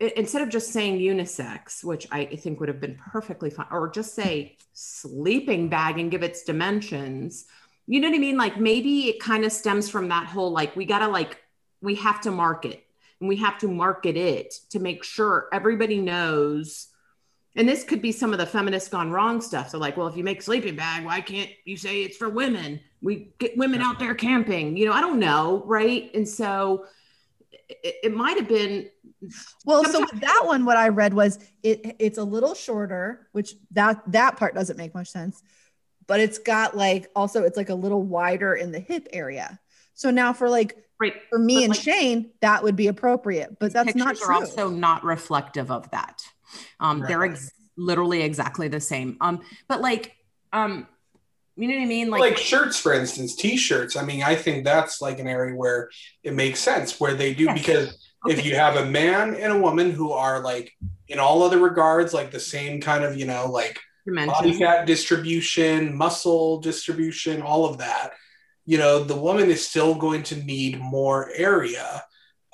instead 0.00 0.42
of 0.42 0.48
just 0.48 0.72
saying 0.72 0.98
unisex 0.98 1.84
which 1.84 2.06
i 2.10 2.24
think 2.24 2.58
would 2.58 2.68
have 2.68 2.80
been 2.80 2.96
perfectly 2.96 3.50
fine 3.50 3.66
or 3.70 3.88
just 3.88 4.14
say 4.14 4.56
sleeping 4.72 5.68
bag 5.68 5.98
and 5.98 6.10
give 6.10 6.22
its 6.22 6.42
dimensions 6.42 7.46
you 7.86 8.00
know 8.00 8.08
what 8.08 8.16
i 8.16 8.18
mean 8.18 8.36
like 8.36 8.58
maybe 8.58 9.08
it 9.08 9.20
kind 9.20 9.44
of 9.44 9.52
stems 9.52 9.88
from 9.88 10.08
that 10.08 10.26
whole 10.26 10.50
like 10.50 10.74
we 10.74 10.84
gotta 10.84 11.08
like 11.08 11.42
we 11.80 11.94
have 11.94 12.20
to 12.20 12.30
market 12.30 12.84
and 13.20 13.28
we 13.28 13.36
have 13.36 13.58
to 13.58 13.68
market 13.68 14.16
it 14.16 14.52
to 14.70 14.78
make 14.80 15.04
sure 15.04 15.48
everybody 15.52 16.00
knows 16.00 16.88
and 17.56 17.68
this 17.68 17.84
could 17.84 18.02
be 18.02 18.10
some 18.10 18.32
of 18.32 18.38
the 18.38 18.46
feminists 18.46 18.88
gone 18.88 19.12
wrong 19.12 19.40
stuff. 19.40 19.70
So, 19.70 19.78
like, 19.78 19.96
well, 19.96 20.08
if 20.08 20.16
you 20.16 20.24
make 20.24 20.42
sleeping 20.42 20.74
bag, 20.74 21.04
why 21.04 21.20
can't 21.20 21.50
you 21.64 21.76
say 21.76 22.02
it's 22.02 22.16
for 22.16 22.28
women? 22.28 22.80
We 23.00 23.32
get 23.38 23.56
women 23.56 23.80
out 23.80 24.00
there 24.00 24.14
camping. 24.14 24.76
You 24.76 24.86
know, 24.86 24.92
I 24.92 25.00
don't 25.00 25.20
know, 25.20 25.62
right? 25.64 26.10
And 26.14 26.28
so, 26.28 26.86
it, 27.68 27.94
it 28.04 28.14
might 28.14 28.36
have 28.38 28.48
been 28.48 28.90
Well, 29.64 29.84
so 29.84 30.00
with 30.00 30.20
that 30.20 30.42
one, 30.44 30.64
what 30.64 30.76
I 30.76 30.88
read 30.88 31.14
was 31.14 31.38
it 31.62 31.96
it's 31.98 32.18
a 32.18 32.24
little 32.24 32.54
shorter, 32.54 33.28
which 33.32 33.54
that 33.72 34.02
that 34.12 34.36
part 34.36 34.54
doesn't 34.54 34.76
make 34.76 34.94
much 34.94 35.10
sense, 35.10 35.42
but 36.06 36.20
it's 36.20 36.38
got 36.38 36.76
like 36.76 37.10
also 37.14 37.44
it's 37.44 37.56
like 37.56 37.70
a 37.70 37.74
little 37.74 38.02
wider 38.02 38.54
in 38.54 38.72
the 38.72 38.80
hip 38.80 39.08
area. 39.12 39.58
So 39.94 40.10
now 40.10 40.32
for 40.32 40.48
like 40.48 40.76
right. 41.00 41.14
for 41.30 41.38
me 41.38 41.56
But, 41.56 41.62
and 41.64 41.68
like, 41.70 41.80
Shane, 41.80 42.30
that 42.40 42.62
would 42.62 42.76
be 42.76 42.88
appropriate, 42.88 43.58
but 43.58 43.72
that's 43.72 43.94
not 43.94 44.16
true. 44.16 44.26
are 44.26 44.32
also 44.32 44.68
not 44.68 45.04
reflective 45.04 45.70
of 45.70 45.90
that. 45.90 46.22
Um, 46.80 47.00
They're 47.06 47.24
ex- 47.24 47.52
literally 47.76 48.22
exactly 48.22 48.68
the 48.68 48.80
same. 48.80 49.16
Um, 49.20 49.40
but 49.68 49.80
like, 49.80 50.16
um, 50.52 50.86
you 51.56 51.68
know 51.68 51.74
what 51.74 51.82
I 51.82 51.86
mean? 51.86 52.10
like, 52.10 52.36
shirts 52.36 52.78
for 52.80 52.92
instance 52.92 53.36
t-shirts 53.36 53.94
i 53.94 54.04
mean 54.04 54.24
i 54.24 54.34
think 54.34 54.64
that's 54.64 55.00
like 55.00 55.20
an 55.20 55.28
area 55.28 55.54
where 55.54 55.88
it 56.24 56.34
makes 56.34 56.58
sense 56.58 56.98
where 56.98 57.14
they 57.14 57.32
do 57.32 57.44
Yes. 57.44 57.58
because 57.60 57.98
if 58.28 58.44
you 58.44 58.54
have 58.54 58.76
a 58.76 58.86
man 58.86 59.34
and 59.34 59.52
a 59.52 59.58
woman 59.58 59.90
who 59.90 60.12
are 60.12 60.40
like 60.40 60.72
in 61.08 61.18
all 61.18 61.42
other 61.42 61.58
regards 61.58 62.14
like 62.14 62.30
the 62.30 62.40
same 62.40 62.80
kind 62.80 63.04
of 63.04 63.16
you 63.16 63.26
know 63.26 63.50
like 63.50 63.78
body 64.06 64.58
fat 64.58 64.86
distribution 64.86 65.96
muscle 65.96 66.60
distribution 66.60 67.42
all 67.42 67.64
of 67.64 67.78
that 67.78 68.12
you 68.66 68.78
know 68.78 69.02
the 69.02 69.16
woman 69.16 69.50
is 69.50 69.66
still 69.66 69.94
going 69.94 70.22
to 70.22 70.36
need 70.44 70.80
more 70.80 71.30
area 71.34 72.02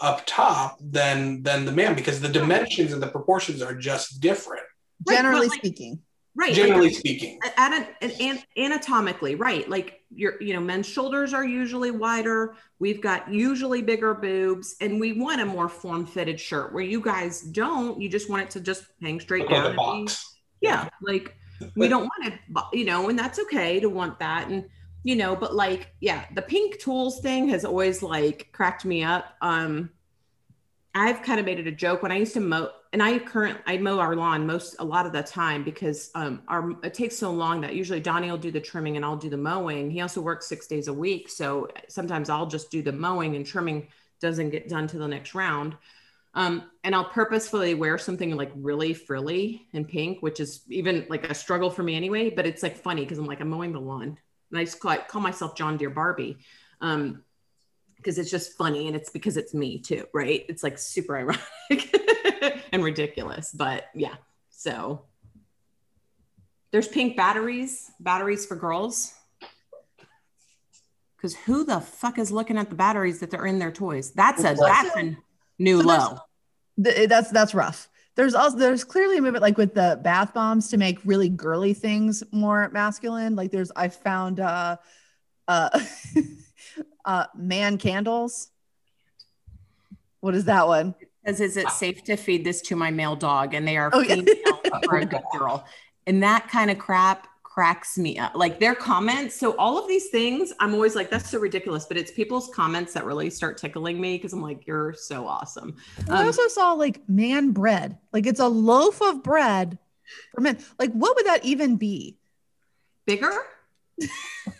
up 0.01 0.23
top 0.27 0.79
than 0.81 1.43
than 1.43 1.65
the 1.65 1.73
man 1.73 1.95
because 1.95 2.21
the 2.21 2.29
dimensions 2.29 2.93
and 2.93 3.03
the 3.03 3.09
proportions 3.09 3.63
are 3.63 3.75
just 3.75 4.21
different 4.21 4.63
generally 5.09 5.47
but, 5.47 5.51
like, 5.51 5.61
speaking. 5.61 6.01
Right. 6.41 6.49
like, 6.49 6.57
generally 6.57 6.93
speaking. 6.93 7.39
at 7.57 7.73
an, 7.73 7.87
an, 8.01 8.11
an- 8.21 8.43
anatomically 8.57 9.35
right 9.35 9.69
like 9.69 10.01
your 10.11 10.41
you 10.43 10.55
know 10.55 10.61
men's 10.61 10.87
shoulders 10.87 11.33
are 11.35 11.45
usually 11.45 11.91
wider 11.91 12.55
we've 12.79 13.01
got 13.01 13.33
usually 13.33 13.83
bigger 13.83 14.15
boobs 14.15 14.75
and 14.81 14.99
we 14.99 15.13
want 15.13 15.41
a 15.41 15.45
more 15.45 15.69
form-fitted 15.69 16.41
shirt. 16.41 16.73
Where 16.73 16.83
you 16.83 17.01
guys 17.01 17.43
don't 17.43 18.01
you 18.01 18.09
just 18.09 18.29
want 18.31 18.43
it 18.43 18.51
to 18.51 18.61
just 18.61 18.85
hang 19.03 19.21
straight 19.21 19.43
Look 19.43 19.51
down 19.51 19.79
and 19.79 20.07
be- 20.09 20.13
yeah 20.63 20.89
like 21.03 21.37
we 21.77 21.89
don't 21.89 22.05
want 22.05 22.33
it 22.33 22.35
you 22.73 22.85
know 22.85 23.09
and 23.09 23.19
that's 23.19 23.39
okay 23.39 23.79
to 23.81 23.89
want 23.89 24.19
that 24.19 24.49
and 24.49 24.65
you 25.05 25.15
know 25.15 25.37
but 25.37 25.55
like 25.55 25.95
yeah 26.01 26.25
the 26.35 26.43
pink 26.43 26.81
tools 26.81 27.21
thing 27.21 27.49
has 27.51 27.65
always 27.65 28.03
like 28.03 28.49
cracked 28.53 28.85
me 28.85 29.05
up. 29.05 29.35
Um 29.43 29.91
i've 30.95 31.23
kind 31.23 31.39
of 31.39 31.47
made 31.47 31.61
it 31.61 31.69
a 31.69 31.73
joke 31.73 32.03
when 32.03 32.11
i 32.11 32.17
used 32.17 32.35
to 32.35 32.41
mow 32.41 32.69
and 32.93 33.03
i 33.03 33.19
current 33.19 33.59
i 33.67 33.77
mow 33.77 33.99
our 33.99 34.17
lawn 34.17 34.47
most 34.47 34.77
a 34.79 34.85
lot 34.85 35.07
of 35.07 35.13
the 35.13 35.23
time 35.23 35.63
because 35.63 36.11
um 36.15 36.43
our 36.49 36.77
it 36.83 36.95
takes 36.95 37.17
so 37.17 37.31
long 37.31 37.61
that 37.61 37.75
usually 37.75 38.01
donnie 38.01 38.31
will 38.31 38.39
do 38.39 38.51
the 38.51 38.61
trimming 38.61 38.97
and 38.97 39.05
i'll 39.05 39.17
do 39.17 39.31
the 39.31 39.37
mowing 39.37 39.91
he 39.91 40.01
also 40.01 40.21
works 40.21 40.47
six 40.47 40.67
days 40.67 40.89
a 40.89 40.93
week 40.93 41.29
so 41.29 41.69
sometimes 41.89 42.29
i'll 42.29 42.47
just 42.47 42.71
do 42.71 42.83
the 42.83 42.93
mowing 42.93 43.37
and 43.37 43.47
trimming 43.47 43.87
doesn't 44.21 44.51
get 44.51 44.69
done 44.69 44.87
to 44.87 44.99
the 44.99 45.09
next 45.09 45.35
round 45.35 45.77
um, 46.35 46.71
and 46.85 46.95
I'll 46.95 47.07
purposefully 47.07 47.75
wear 47.75 47.99
something 47.99 48.37
like 48.37 48.53
really 48.55 48.95
frilly 48.95 49.67
and 49.73 49.89
pink, 49.89 50.23
which 50.23 50.39
is 50.39 50.63
even 50.69 51.07
like 51.09 51.29
a 51.29 51.35
struggle 51.35 51.71
for 51.71 51.83
me 51.83 51.97
anyway. 51.97 52.31
But 52.31 52.47
it's 52.47 52.63
like 52.63 52.77
funny 52.77 53.03
because 53.03 53.19
I'm 53.19 53.27
like 53.27 53.41
I'm 53.41 53.51
mowing 53.51 53.73
the 53.73 53.81
lawn, 53.81 54.17
and 54.51 54.59
I 54.59 54.65
just 54.65 54.79
call, 54.79 54.97
call 54.97 55.21
myself 55.21 55.57
John 55.57 55.77
Deere 55.77 55.91
Barbie, 55.91 56.39
um, 56.81 57.25
because 57.97 58.17
it's 58.17 58.31
just 58.31 58.57
funny 58.57 58.87
and 58.87 58.97
it's 58.97 59.11
because 59.11 59.37
it's 59.37 59.55
me 59.55 59.81
too, 59.81 60.07
right? 60.15 60.45
It's 60.49 60.63
like 60.63 60.79
super 60.79 61.17
ironic 61.71 62.00
and 62.73 62.83
ridiculous, 62.83 63.53
but 63.53 63.87
yeah. 63.95 64.15
So 64.51 65.03
there's 66.71 66.89
pink 66.89 67.17
batteries, 67.17 67.91
batteries 68.01 68.47
for 68.47 68.57
girls. 68.57 69.15
Because 71.17 71.35
who 71.37 71.65
the 71.65 71.81
fuck 71.81 72.19
is 72.19 72.33
looking 72.33 72.57
at 72.57 72.71
the 72.71 72.77
batteries 72.77 73.21
that 73.21 73.31
they're 73.31 73.47
in 73.47 73.59
their 73.59 73.73
toys? 73.73 74.13
That's 74.13 74.41
a 74.41 74.55
that's 74.55 74.97
a 74.97 75.17
new 75.59 75.81
So 75.81 75.87
low. 75.87 76.19
Th- 76.83 77.09
that's 77.09 77.31
that's 77.31 77.55
rough. 77.55 77.89
There's 78.15 78.35
also 78.35 78.57
there's 78.57 78.85
clearly 78.85 79.19
a 79.19 79.23
movement 79.23 79.43
like 79.43 79.59
with 79.59 79.75
the 79.75 80.01
bath 80.03 80.33
bombs 80.33 80.69
to 80.69 80.79
make 80.79 80.99
really 81.05 81.29
girly 81.29 81.75
things 81.75 82.23
more 82.33 82.71
masculine. 82.71 83.37
Like 83.37 83.51
there's 83.51 83.71
I 83.77 83.89
found 83.89 84.41
uh 84.41 84.77
uh 85.47 85.81
uh 87.05 87.27
man 87.37 87.77
candles. 87.77 88.49
What 90.21 90.35
is 90.35 90.47
that 90.47 90.67
one? 90.67 90.95
Says, 91.27 91.41
is 91.41 91.57
it 91.57 91.69
safe 91.71 92.03
to 92.05 92.17
feed 92.17 92.45
this 92.45 92.63
to 92.63 92.77
my 92.77 92.91
male 92.91 93.15
dog? 93.17 93.53
And 93.55 93.67
they 93.69 93.77
are 93.77 93.91
Oh, 93.93 94.01
yeah. 94.01 94.17
female 94.17 94.61
for 94.85 94.97
a 94.97 95.05
good 95.05 95.23
girl. 95.37 95.65
And 96.07 96.23
that 96.23 96.49
kind 96.49 96.71
of 96.71 96.79
crap 96.79 97.27
cracks 97.43 97.99
me 97.99 98.17
up. 98.19 98.35
Like 98.35 98.59
their 98.59 98.75
comments. 98.75 99.39
So 99.39 99.55
all 99.57 99.77
of 99.77 99.87
these 99.87 100.09
things, 100.09 100.53
I'm 100.61 100.73
always 100.73 100.95
like, 100.95 101.11
that's 101.11 101.29
so 101.29 101.39
ridiculous. 101.39 101.85
But 101.85 101.99
it's 101.99 102.11
people's 102.11 102.49
comments 102.55 102.95
that 102.95 103.05
really 103.05 103.29
start 103.29 103.59
tickling 103.59 104.01
me 104.01 104.17
because 104.17 104.33
I'm 104.33 104.41
like, 104.41 104.67
you're 104.67 104.95
so 104.95 105.27
awesome. 105.27 105.77
I 106.09 106.21
Um, 106.21 106.27
also 106.27 106.47
saw 106.49 106.73
like 106.73 107.07
man 107.09 107.51
bread. 107.51 107.99
Like 108.13 108.27
it's 108.27 108.41
a 108.41 108.49
loaf 108.49 109.03
of 109.03 109.23
bread 109.23 109.79
for 110.35 110.41
men. 110.41 110.59
Like 110.79 110.93
what 110.93 111.17
would 111.17 111.27
that 111.27 111.45
even 111.45 111.77
be? 111.77 112.17
Bigger? 113.05 113.33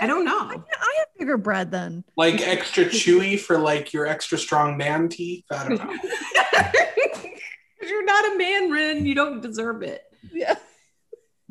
I 0.00 0.06
don't 0.06 0.24
know. 0.24 0.38
I, 0.38 0.54
I 0.54 0.94
have 0.98 1.08
bigger 1.18 1.36
bread 1.36 1.70
than 1.70 2.04
like 2.16 2.40
extra 2.46 2.84
chewy 2.84 3.38
for 3.38 3.58
like 3.58 3.92
your 3.92 4.06
extra 4.06 4.38
strong 4.38 4.76
man 4.76 5.08
teeth 5.08 5.44
i 5.50 5.68
don't 5.68 5.78
know 5.84 5.94
You're 7.80 8.04
not 8.04 8.34
a 8.34 8.36
man, 8.36 8.70
Ren. 8.70 9.06
You 9.06 9.14
don't 9.14 9.40
deserve 9.40 9.82
it. 9.82 10.02
yeah. 10.32 10.56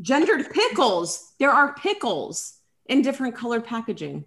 Gendered 0.01 0.51
pickles. 0.51 1.33
There 1.39 1.49
are 1.49 1.73
pickles 1.73 2.53
in 2.85 3.01
different 3.01 3.35
colored 3.35 3.65
packaging. 3.65 4.25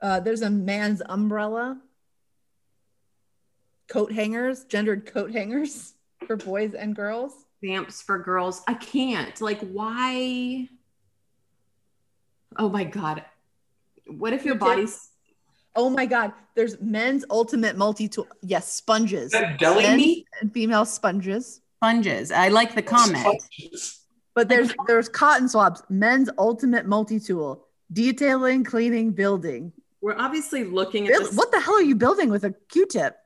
Uh, 0.00 0.20
there's 0.20 0.42
a 0.42 0.50
man's 0.50 1.02
umbrella. 1.04 1.80
Coat 3.88 4.12
hangers, 4.12 4.64
gendered 4.66 5.06
coat 5.06 5.32
hangers 5.32 5.94
for 6.26 6.36
boys 6.36 6.74
and 6.74 6.94
girls. 6.94 7.32
stamps 7.58 8.02
for 8.02 8.18
girls. 8.18 8.62
I 8.68 8.74
can't. 8.74 9.40
Like, 9.40 9.60
why? 9.60 10.68
Oh 12.58 12.68
my 12.68 12.84
God. 12.84 13.24
What 14.06 14.32
if 14.32 14.44
your 14.44 14.54
Your 14.54 14.60
body's 14.60 15.10
Oh 15.78 15.90
my 15.90 16.06
God, 16.06 16.32
there's 16.54 16.80
men's 16.80 17.24
ultimate 17.28 17.76
multi 17.76 18.08
tool. 18.08 18.26
Yes, 18.42 18.72
sponges. 18.72 19.32
Deli 19.58 19.82
Men's 19.82 19.96
meat 19.96 20.26
and 20.40 20.50
female 20.52 20.86
sponges. 20.86 21.60
sponges? 21.76 22.30
I 22.32 22.48
like 22.48 22.74
the 22.74 22.80
comment. 22.82 23.42
But 24.34 24.48
there's 24.48 24.72
there's 24.86 25.08
cotton 25.10 25.48
swabs, 25.48 25.82
men's 25.90 26.30
ultimate 26.38 26.86
multi 26.86 27.20
tool, 27.20 27.66
detailing, 27.92 28.64
cleaning, 28.64 29.10
building. 29.12 29.72
We're 30.00 30.16
obviously 30.16 30.64
looking 30.64 31.06
at 31.08 31.10
Really? 31.10 31.24
this 31.26 31.36
What 31.36 31.50
the 31.52 31.60
hell 31.60 31.74
are 31.74 31.82
you 31.82 31.96
building 31.96 32.30
with 32.30 32.44
a 32.44 32.54
Q-tip? 32.68 33.16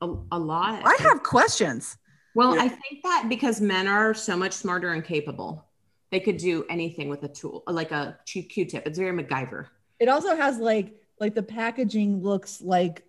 a, 0.00 0.06
a 0.32 0.38
lot. 0.38 0.82
I 0.84 0.96
have 1.00 1.22
questions. 1.22 1.96
Well, 2.34 2.54
Yeah. 2.56 2.62
I 2.62 2.68
think 2.68 3.02
that 3.04 3.26
because 3.28 3.60
men 3.60 3.86
are 3.88 4.14
so 4.14 4.36
much 4.36 4.52
smarter 4.52 4.92
and 4.92 5.04
capable, 5.04 5.65
they 6.10 6.20
could 6.20 6.36
do 6.36 6.64
anything 6.70 7.08
with 7.08 7.22
a 7.24 7.28
tool, 7.28 7.62
like 7.66 7.90
a 7.90 8.18
Q- 8.26 8.44
Q-tip. 8.44 8.86
It's 8.86 8.98
very 8.98 9.16
MacGyver. 9.22 9.66
It 9.98 10.08
also 10.08 10.36
has 10.36 10.58
like 10.58 10.94
like 11.18 11.34
the 11.34 11.42
packaging 11.42 12.22
looks 12.22 12.60
like 12.60 13.02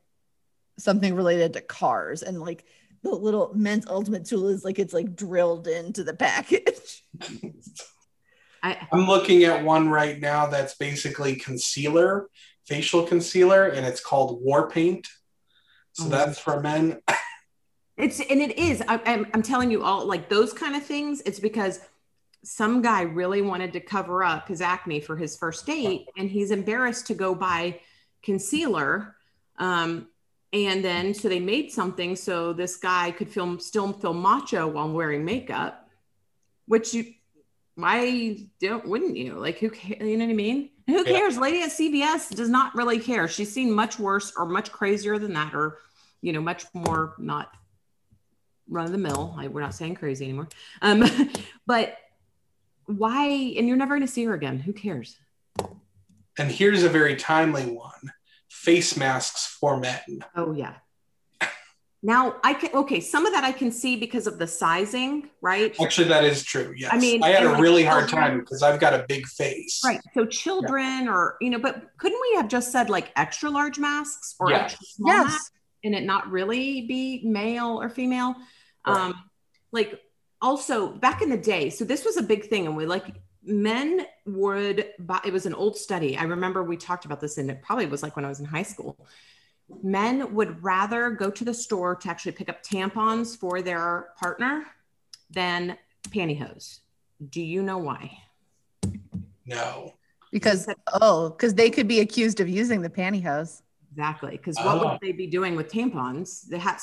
something 0.79 1.13
related 1.15 1.53
to 1.53 1.61
cars 1.61 2.23
and 2.23 2.39
like 2.39 2.63
the 3.03 3.09
little 3.09 3.51
men's 3.53 3.85
ultimate 3.87 4.25
tool 4.25 4.47
is 4.47 4.63
like 4.63 4.79
it's 4.79 4.93
like 4.93 5.15
drilled 5.15 5.67
into 5.67 6.03
the 6.03 6.13
package. 6.13 7.03
I 8.63 8.77
i'm 8.91 9.05
looking 9.07 9.43
at 9.43 9.63
one 9.63 9.87
right 9.89 10.19
now 10.19 10.47
that's 10.47 10.75
basically 10.75 11.35
concealer 11.35 12.27
facial 12.65 13.03
concealer 13.05 13.67
and 13.67 13.85
it's 13.85 14.01
called 14.03 14.41
war 14.43 14.67
paint 14.69 15.07
so 15.93 16.05
Oh. 16.05 16.09
that's 16.09 16.39
for 16.39 16.59
men 16.61 16.99
It's 17.97 18.19
and 18.19 18.41
it 18.41 18.57
is. 18.59 18.83
I, 18.87 19.01
I'm, 19.07 19.25
I'm 19.33 19.41
telling 19.41 19.71
you 19.71 19.83
all 19.83 20.05
like 20.05 20.29
those 20.29 20.53
kind 20.53 20.75
of 20.75 20.83
things. 20.83 21.21
It's 21.25 21.39
because 21.39 21.79
some 22.43 22.81
guy 22.81 23.01
really 23.01 23.41
wanted 23.41 23.73
to 23.73 23.79
cover 23.79 24.23
up 24.23 24.47
his 24.47 24.61
acne 24.61 24.99
for 25.01 25.15
his 25.17 25.37
first 25.37 25.65
date, 25.65 26.07
and 26.17 26.29
he's 26.29 26.51
embarrassed 26.51 27.07
to 27.07 27.13
go 27.13 27.35
buy 27.35 27.79
concealer. 28.23 29.15
Um, 29.57 30.07
and 30.53 30.83
then 30.83 31.13
so 31.13 31.27
they 31.27 31.39
made 31.39 31.71
something 31.71 32.15
so 32.15 32.53
this 32.53 32.77
guy 32.77 33.11
could 33.11 33.29
feel 33.29 33.59
still 33.59 33.91
feel 33.93 34.13
macho 34.13 34.67
while 34.67 34.89
wearing 34.91 35.25
makeup, 35.25 35.89
which 36.67 36.93
you 36.93 37.13
why 37.75 38.37
don't 38.59 38.87
wouldn't 38.87 39.17
you 39.17 39.33
like 39.35 39.59
who 39.59 39.69
you 39.85 40.17
know 40.17 40.25
what 40.25 40.31
I 40.31 40.35
mean? 40.35 40.69
Who 40.87 40.97
Yeah. 40.99 41.03
cares? 41.03 41.37
Lady 41.37 41.61
at 41.63 41.69
CVS 41.69 42.33
does 42.35 42.49
not 42.49 42.73
really 42.75 42.99
care. 42.99 43.27
She's 43.27 43.51
seen 43.51 43.71
much 43.71 43.99
worse 43.99 44.31
or 44.37 44.45
much 44.45 44.71
crazier 44.71 45.19
than 45.19 45.33
that, 45.33 45.53
or 45.53 45.79
you 46.21 46.33
know, 46.33 46.41
much 46.41 46.65
more 46.73 47.13
not 47.19 47.51
run 48.69 48.85
of 48.85 48.91
the 48.91 48.97
mill. 48.97 49.35
I, 49.37 49.47
we're 49.47 49.61
not 49.61 49.75
saying 49.75 49.95
crazy 49.95 50.25
anymore. 50.25 50.47
Um, 50.81 51.03
but 51.67 51.97
why? 52.87 53.25
And 53.57 53.67
you're 53.67 53.77
never 53.77 53.95
going 53.95 54.07
to 54.07 54.11
see 54.11 54.25
her 54.25 54.33
again. 54.33 54.59
Who 54.59 54.73
cares? 54.73 55.15
And 56.39 56.51
here's 56.51 56.83
a 56.83 56.89
very 56.89 57.15
timely 57.15 57.65
one 57.65 58.11
face 58.49 58.97
masks 58.97 59.45
for 59.59 59.79
men. 59.79 60.23
Oh 60.35 60.53
yeah. 60.53 60.75
Now 62.03 62.35
I 62.43 62.53
can 62.53 62.69
okay. 62.75 62.99
Some 62.99 63.25
of 63.25 63.33
that 63.33 63.43
I 63.43 63.51
can 63.51 63.71
see 63.71 63.95
because 63.97 64.27
of 64.27 64.37
the 64.37 64.45
sizing, 64.45 65.29
right? 65.41 65.75
Actually, 65.81 66.09
that 66.09 66.23
is 66.23 66.43
true. 66.43 66.73
Yes. 66.77 66.91
I 66.93 66.99
mean, 66.99 67.23
I 67.23 67.29
had 67.29 67.43
a 67.43 67.51
like 67.53 67.61
really 67.61 67.83
hard 67.83 68.07
time 68.07 68.39
because 68.39 68.61
I've 68.61 68.79
got 68.79 68.93
a 68.93 69.03
big 69.09 69.25
face. 69.25 69.81
Right. 69.83 69.99
So 70.13 70.25
children, 70.25 71.07
or 71.09 71.37
you 71.41 71.49
know, 71.49 71.57
but 71.59 71.81
couldn't 71.97 72.19
we 72.31 72.37
have 72.37 72.47
just 72.47 72.71
said 72.71 72.89
like 72.91 73.11
extra 73.15 73.49
large 73.49 73.79
masks 73.79 74.35
or 74.39 74.51
Yeah. 74.51 74.57
extra 74.59 74.85
small 74.85 75.13
masks? 75.13 75.51
Yes. 75.51 75.51
and 75.83 75.95
it 75.95 76.03
not 76.03 76.29
really 76.29 76.81
be 76.85 77.23
male 77.25 77.81
or 77.81 77.89
female. 77.89 78.35
Right. 78.85 78.95
Um, 78.97 79.23
like 79.71 79.99
also 80.41 80.89
back 80.89 81.21
in 81.21 81.29
the 81.29 81.37
day, 81.37 81.69
so 81.69 81.85
this 81.85 82.05
was 82.05 82.17
a 82.17 82.23
big 82.23 82.47
thing, 82.49 82.65
and 82.67 82.75
we 82.75 82.85
like 82.85 83.05
men 83.43 84.05
would 84.25 84.89
buy 84.99 85.21
it 85.25 85.31
was 85.31 85.45
an 85.45 85.53
old 85.53 85.77
study. 85.77 86.17
I 86.17 86.23
remember 86.23 86.63
we 86.63 86.77
talked 86.77 87.05
about 87.05 87.21
this 87.21 87.37
and 87.37 87.49
it 87.49 87.61
probably 87.61 87.85
was 87.85 88.03
like 88.03 88.15
when 88.15 88.25
I 88.25 88.27
was 88.27 88.39
in 88.39 88.45
high 88.45 88.63
school. 88.63 89.07
Men 89.83 90.33
would 90.33 90.63
rather 90.63 91.09
go 91.11 91.29
to 91.31 91.45
the 91.45 91.53
store 91.53 91.95
to 91.95 92.09
actually 92.09 92.33
pick 92.33 92.49
up 92.49 92.61
tampons 92.61 93.37
for 93.37 93.61
their 93.61 94.09
partner 94.19 94.65
than 95.29 95.77
pantyhose. 96.09 96.79
Do 97.29 97.41
you 97.41 97.63
know 97.63 97.77
why? 97.77 98.17
No. 99.45 99.93
Because 100.31 100.67
oh, 101.01 101.29
because 101.29 101.53
they 101.53 101.69
could 101.69 101.87
be 101.87 102.01
accused 102.01 102.41
of 102.41 102.49
using 102.49 102.81
the 102.81 102.89
pantyhose. 102.89 103.61
Exactly. 103.91 104.31
Because 104.31 104.57
what 104.57 104.77
Oh. 104.77 104.91
would 104.91 104.99
they 105.01 105.13
be 105.13 105.27
doing 105.27 105.55
with 105.55 105.71
tampons? 105.71 106.47
They 106.47 106.59
have 106.59 106.81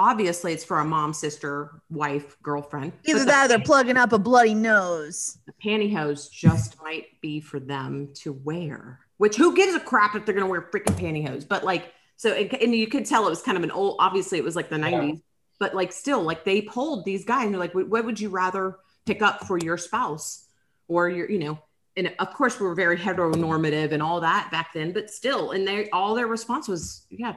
obviously 0.00 0.52
it's 0.52 0.64
for 0.64 0.80
a 0.80 0.84
mom, 0.84 1.12
sister, 1.12 1.82
wife, 1.90 2.36
girlfriend. 2.42 2.92
Either 3.04 3.24
that 3.24 3.44
or 3.44 3.48
they're 3.48 3.58
plugging 3.60 3.96
up 3.96 4.12
a 4.12 4.18
bloody 4.18 4.54
nose. 4.54 5.38
the 5.46 5.52
pantyhose 5.64 6.30
just 6.30 6.80
might 6.82 7.20
be 7.20 7.40
for 7.40 7.60
them 7.60 8.08
to 8.14 8.32
wear. 8.32 9.00
Which 9.18 9.36
who 9.36 9.54
gives 9.54 9.74
a 9.74 9.80
crap 9.80 10.14
if 10.16 10.24
they're 10.24 10.34
gonna 10.34 10.46
wear 10.46 10.62
freaking 10.62 10.98
pantyhose? 10.98 11.46
But 11.46 11.62
like, 11.64 11.92
so 12.16 12.32
it, 12.32 12.52
and 12.62 12.74
you 12.74 12.86
could 12.86 13.04
tell 13.06 13.26
it 13.26 13.30
was 13.30 13.42
kind 13.42 13.58
of 13.58 13.64
an 13.64 13.70
old. 13.70 13.96
Obviously, 14.00 14.38
it 14.38 14.44
was 14.44 14.56
like 14.56 14.70
the 14.70 14.78
Yeah. 14.78 14.90
'90s, 14.90 15.22
but 15.58 15.74
like 15.74 15.92
still, 15.92 16.22
like 16.22 16.44
they 16.44 16.62
polled 16.62 17.04
these 17.04 17.24
guys 17.24 17.44
and 17.44 17.54
they're 17.54 17.60
like, 17.60 17.74
what 17.74 17.88
what 17.88 18.04
would 18.06 18.18
you 18.18 18.30
rather 18.30 18.78
pick 19.06 19.20
up 19.22 19.46
for 19.46 19.58
your 19.58 19.76
spouse 19.76 20.46
or 20.88 21.08
your, 21.10 21.30
you 21.30 21.38
know? 21.38 21.58
And 21.96 22.14
of 22.18 22.32
course, 22.32 22.58
we 22.60 22.66
were 22.66 22.74
very 22.74 22.96
heteronormative 22.96 23.92
and 23.92 24.02
all 24.02 24.20
that 24.20 24.48
back 24.50 24.72
then, 24.72 24.92
but 24.92 25.10
still, 25.10 25.50
and 25.50 25.66
they 25.66 25.90
all 25.90 26.14
their 26.14 26.26
response 26.28 26.68
was, 26.68 27.04
yeah, 27.10 27.34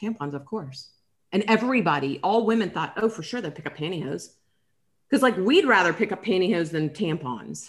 tampons, 0.00 0.32
of 0.34 0.44
course. 0.46 0.90
And 1.32 1.44
everybody, 1.46 2.18
all 2.22 2.44
women 2.44 2.70
thought, 2.70 2.94
oh, 2.96 3.08
for 3.08 3.22
sure, 3.22 3.40
they'd 3.40 3.54
pick 3.54 3.66
up 3.66 3.76
pantyhose. 3.76 4.30
Because 5.08 5.22
like 5.22 5.36
we'd 5.36 5.64
rather 5.64 5.92
pick 5.92 6.12
up 6.12 6.24
pantyhose 6.24 6.70
than 6.70 6.90
tampons. 6.90 7.68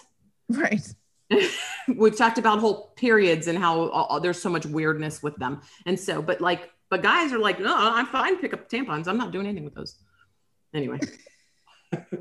Right. 0.50 0.86
We've 1.88 2.16
talked 2.18 2.38
about 2.38 2.60
whole 2.60 2.94
periods 2.96 3.48
and 3.48 3.58
how 3.58 3.84
uh, 3.88 4.20
there's 4.20 4.42
so 4.42 4.50
much 4.50 4.66
weirdness 4.66 5.24
with 5.24 5.36
them. 5.38 5.62
And 5.86 6.00
so, 6.00 6.22
but 6.22 6.42
like, 6.42 6.70
but 6.90 7.02
guys 7.02 7.32
are 7.32 7.40
like, 7.40 7.60
no, 7.60 7.74
I'm 7.76 8.06
fine, 8.08 8.38
pick 8.38 8.54
up 8.54 8.70
tampons. 8.70 9.08
I'm 9.08 9.18
not 9.18 9.32
doing 9.32 9.46
anything 9.48 9.64
with 9.64 9.74
those. 9.76 9.96
Anyway, 10.74 11.00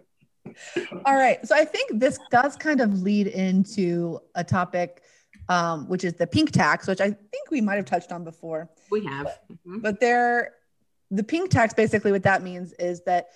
All 1.05 1.15
right. 1.15 1.45
So 1.47 1.55
I 1.55 1.65
think 1.65 2.01
this 2.01 2.19
does 2.31 2.57
kind 2.57 2.81
of 2.81 3.03
lead 3.03 3.27
into 3.29 4.21
a 4.35 4.43
topic, 4.45 5.03
um, 5.49 5.89
which 5.89 6.05
is 6.05 6.15
the 6.15 6.27
pink 6.27 6.51
tax, 6.51 6.87
which 6.87 7.01
I 7.01 7.11
think 7.11 7.51
we 7.51 7.61
might 7.61 7.77
have 7.77 7.85
touched 7.85 8.13
on 8.13 8.25
before. 8.25 8.71
we 8.91 9.05
have. 9.05 9.39
Mhm. 9.67 9.83
But 9.83 10.01
there, 10.01 10.53
the 11.11 11.25
pink 11.25 11.51
tax 11.51 11.75
basically 11.75 12.13
what 12.13 12.23
that 12.23 12.43
means 12.43 12.73
is 12.73 13.03
that 13.03 13.31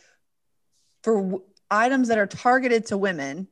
for 1.03 1.21
w- 1.21 1.43
items 1.71 2.09
that 2.09 2.19
are 2.19 2.27
targeted 2.27 2.87
to 2.87 2.99
women, 2.99 3.49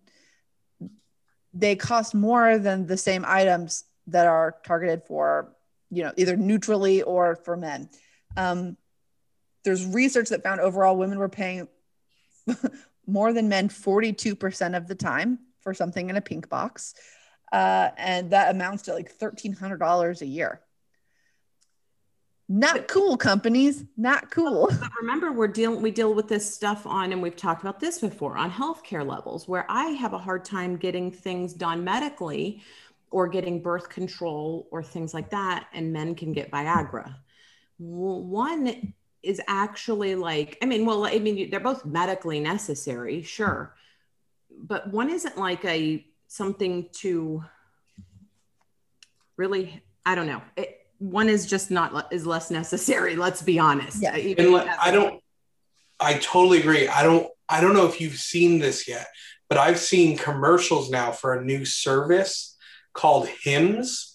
they 1.52 1.76
cost 1.76 2.14
more 2.14 2.58
than 2.58 2.86
the 2.86 2.96
same 2.96 3.24
items 3.26 3.84
that 4.06 4.26
are 4.26 4.56
targeted 4.64 5.02
for, 5.04 5.52
you 5.90 6.02
know, 6.02 6.12
either 6.16 6.36
neutrally 6.36 7.02
or 7.02 7.36
for 7.36 7.56
men. 7.56 7.88
Um, 8.36 8.76
there's 9.64 9.84
research 9.86 10.30
that 10.30 10.42
found 10.42 10.60
overall 10.60 10.96
women 10.96 11.18
were 11.18 11.28
paying 11.28 11.68
more 13.06 13.32
than 13.32 13.48
men 13.48 13.68
42% 13.68 14.76
of 14.76 14.88
the 14.88 14.94
time 14.94 15.38
for 15.60 15.74
something 15.74 16.10
in 16.10 16.16
a 16.16 16.20
pink 16.20 16.48
box. 16.48 16.94
Uh, 17.52 17.90
and 17.98 18.30
that 18.30 18.50
amounts 18.50 18.84
to 18.84 18.94
like 18.94 19.16
$1,300 19.18 20.20
a 20.20 20.26
year. 20.26 20.60
Not 22.54 22.86
cool, 22.86 23.16
companies. 23.16 23.82
Not 23.96 24.30
cool. 24.30 24.66
But 24.68 24.90
remember, 25.00 25.32
we're 25.32 25.48
dealing 25.48 25.80
we 25.80 25.90
deal 25.90 26.12
with 26.12 26.28
this 26.28 26.54
stuff 26.54 26.86
on, 26.86 27.10
and 27.10 27.22
we've 27.22 27.34
talked 27.34 27.62
about 27.62 27.80
this 27.80 27.98
before 27.98 28.36
on 28.36 28.50
healthcare 28.50 29.06
levels, 29.06 29.48
where 29.48 29.64
I 29.70 29.86
have 29.86 30.12
a 30.12 30.18
hard 30.18 30.44
time 30.44 30.76
getting 30.76 31.10
things 31.10 31.54
done 31.54 31.82
medically 31.82 32.62
or 33.10 33.26
getting 33.26 33.62
birth 33.62 33.88
control 33.88 34.68
or 34.70 34.82
things 34.82 35.14
like 35.14 35.30
that, 35.30 35.66
and 35.72 35.94
men 35.94 36.14
can 36.14 36.32
get 36.32 36.50
Viagra. 36.50 37.14
One 37.78 38.92
is 39.22 39.40
actually 39.48 40.14
like, 40.14 40.58
I 40.60 40.66
mean, 40.66 40.84
well, 40.84 41.06
I 41.06 41.20
mean, 41.20 41.48
they're 41.48 41.58
both 41.58 41.86
medically 41.86 42.38
necessary, 42.38 43.22
sure, 43.22 43.74
but 44.50 44.92
one 44.92 45.08
isn't 45.08 45.38
like 45.38 45.64
a 45.64 46.06
something 46.26 46.90
to 46.96 47.42
really, 49.38 49.82
I 50.04 50.14
don't 50.14 50.26
know. 50.26 50.42
It, 50.54 50.80
one 51.02 51.28
is 51.28 51.46
just 51.46 51.70
not 51.70 52.12
is 52.12 52.26
less 52.26 52.50
necessary. 52.50 53.16
Let's 53.26 53.42
be 53.42 53.58
honest. 53.58 54.00
Yeah. 54.00 54.16
Even 54.16 54.44
And 54.46 54.54
like, 54.54 54.68
I 54.80 54.90
don't. 54.90 55.20
I 56.00 56.14
totally 56.14 56.60
agree. 56.60 56.88
I 56.88 57.02
don't. 57.02 57.28
I 57.48 57.60
don't 57.60 57.74
know 57.74 57.86
if 57.86 58.00
you've 58.00 58.16
seen 58.18 58.58
this 58.60 58.88
yet, 58.88 59.06
but 59.48 59.58
I've 59.58 59.78
seen 59.78 60.16
commercials 60.16 60.90
now 60.90 61.12
for 61.12 61.34
a 61.34 61.44
new 61.44 61.64
service 61.64 62.56
called 62.94 63.28
Hims, 63.42 64.08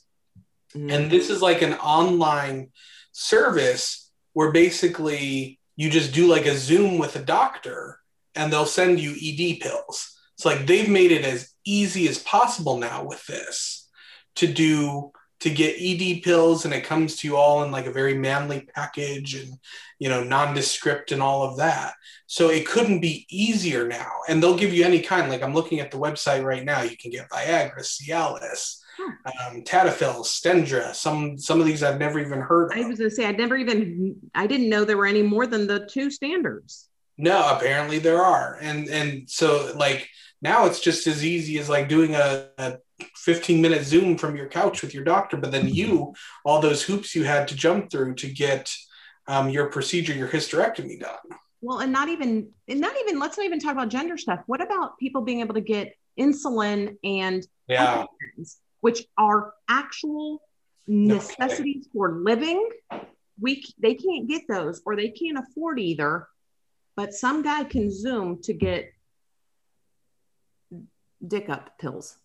Mm. 0.76 0.91
and 0.93 1.12
this 1.12 1.30
is 1.30 1.41
like 1.41 1.62
an 1.62 1.76
online 1.76 2.71
service 3.13 4.12
where 4.34 4.52
basically 4.52 5.60
you 5.78 5.89
just 5.89 6.13
do 6.13 6.28
like 6.28 6.45
a 6.45 6.58
Zoom 6.58 6.97
with 6.97 7.15
a 7.15 7.23
doctor, 7.23 8.00
and 8.36 8.52
they'll 8.52 8.65
send 8.65 9.00
you 9.00 9.12
ED 9.12 9.60
pills. 9.62 10.13
It's 10.36 10.45
like 10.45 10.67
they've 10.67 10.89
made 10.89 11.12
it 11.12 11.23
as 11.23 11.50
easy 11.65 12.08
as 12.10 12.19
possible 12.19 12.78
now 12.78 13.04
with 13.06 13.26
this 13.26 13.88
to 14.36 14.45
do 14.47 15.12
to 15.39 15.50
get 15.50 15.76
ED 15.80 16.23
pills, 16.23 16.65
and 16.65 16.73
it 16.73 16.84
comes 16.84 17.17
to 17.17 17.28
you 17.28 17.38
all 17.38 17.63
in 17.63 17.71
like 17.71 17.86
a 17.86 17.91
very 17.91 18.17
manly 18.17 18.67
package 18.73 19.36
and 19.36 19.54
you 20.00 20.10
know 20.10 20.23
nondescript 20.23 21.12
and 21.12 21.21
all 21.21 21.43
of 21.43 21.58
that. 21.58 21.93
So 22.26 22.50
it 22.50 22.67
couldn't 22.67 23.00
be 23.00 23.26
easier 23.30 23.88
now, 23.88 24.12
and 24.28 24.41
they'll 24.41 24.58
give 24.58 24.73
you 24.73 24.84
any 24.84 25.02
kind. 25.02 25.30
Like 25.30 25.43
I'm 25.43 25.54
looking 25.54 25.80
at 25.80 25.91
the 25.91 25.97
website 25.97 26.43
right 26.43 26.63
now, 26.63 26.82
you 26.82 26.97
can 26.97 27.12
get 27.12 27.30
Viagra, 27.30 27.80
Cialis, 27.80 28.80
um, 29.00 29.63
Tadafil, 29.63 30.26
Stendra. 30.26 30.93
Some 30.93 31.38
some 31.38 31.60
of 31.60 31.65
these 31.65 31.84
I've 31.84 32.00
never 32.00 32.19
even 32.19 32.39
heard 32.39 32.71
I 32.73 32.86
was 32.86 32.97
gonna 32.97 33.12
say 33.12 33.26
I'd 33.26 33.38
never 33.38 33.58
even 33.58 34.15
I 34.34 34.47
didn't 34.47 34.69
know 34.69 34.86
there 34.86 34.97
were 34.97 35.06
any 35.06 35.23
more 35.23 35.47
than 35.47 35.67
the 35.67 35.86
two 35.86 36.10
standards. 36.10 36.89
No, 37.17 37.56
apparently 37.56 38.00
there 38.00 38.21
are, 38.23 38.58
and 38.62 38.88
and 38.89 39.30
so 39.30 39.71
like 39.76 40.10
now 40.41 40.65
it's 40.65 40.80
just 40.80 41.08
as 41.08 41.26
easy 41.26 41.58
as 41.60 41.69
like 41.69 41.89
doing 41.89 42.15
a, 42.15 42.50
a 42.58 42.78
15 43.15 43.62
minute 43.62 43.83
Zoom 43.83 44.17
from 44.17 44.36
your 44.36 44.47
couch 44.47 44.81
with 44.81 44.93
your 44.93 45.03
doctor, 45.03 45.38
but 45.38 45.51
then 45.51 45.67
you 45.67 46.13
all 46.43 46.60
those 46.60 46.83
hoops 46.83 47.15
you 47.15 47.23
had 47.23 47.47
to 47.47 47.55
jump 47.55 47.91
through 47.91 48.15
to 48.15 48.27
get 48.27 48.73
um, 49.27 49.49
your 49.49 49.67
procedure, 49.67 50.13
your 50.13 50.29
hysterectomy 50.29 50.99
done. 50.99 51.38
Well, 51.62 51.79
and 51.79 51.91
not 51.91 52.10
even 52.10 52.49
and 52.67 52.79
not 52.79 52.93
even 53.01 53.19
let's 53.19 53.38
not 53.38 53.45
even 53.45 53.60
talk 53.60 53.73
about 53.73 53.89
gender 53.89 54.17
stuff. 54.17 54.41
What 54.47 54.62
about 54.62 54.97
people 54.97 55.21
being 55.21 55.41
able 55.41 55.55
to 55.55 55.62
get 55.62 55.93
insulin 56.19 56.97
and 57.03 57.45
Yeah, 57.67 58.05
which 58.81 59.03
are 59.17 59.53
actual 59.69 60.41
necessities 60.88 61.88
for 61.93 62.13
living? 62.13 62.69
We 63.39 63.65
they 63.79 63.95
can't 63.95 64.27
get 64.27 64.47
those 64.47 64.81
or 64.86 64.95
they 64.95 65.10
can't 65.10 65.38
afford 65.38 65.79
either. 65.79 66.27
But 66.95 67.13
some 67.13 67.43
guy 67.43 67.63
can 67.63 67.91
zoom 67.91 68.41
to 68.43 68.53
get 68.53 68.91
dick 71.25 71.49
up 71.49 71.77
pills. 71.79 72.17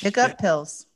Dick 0.00 0.18
up 0.18 0.38
pills. 0.38 0.86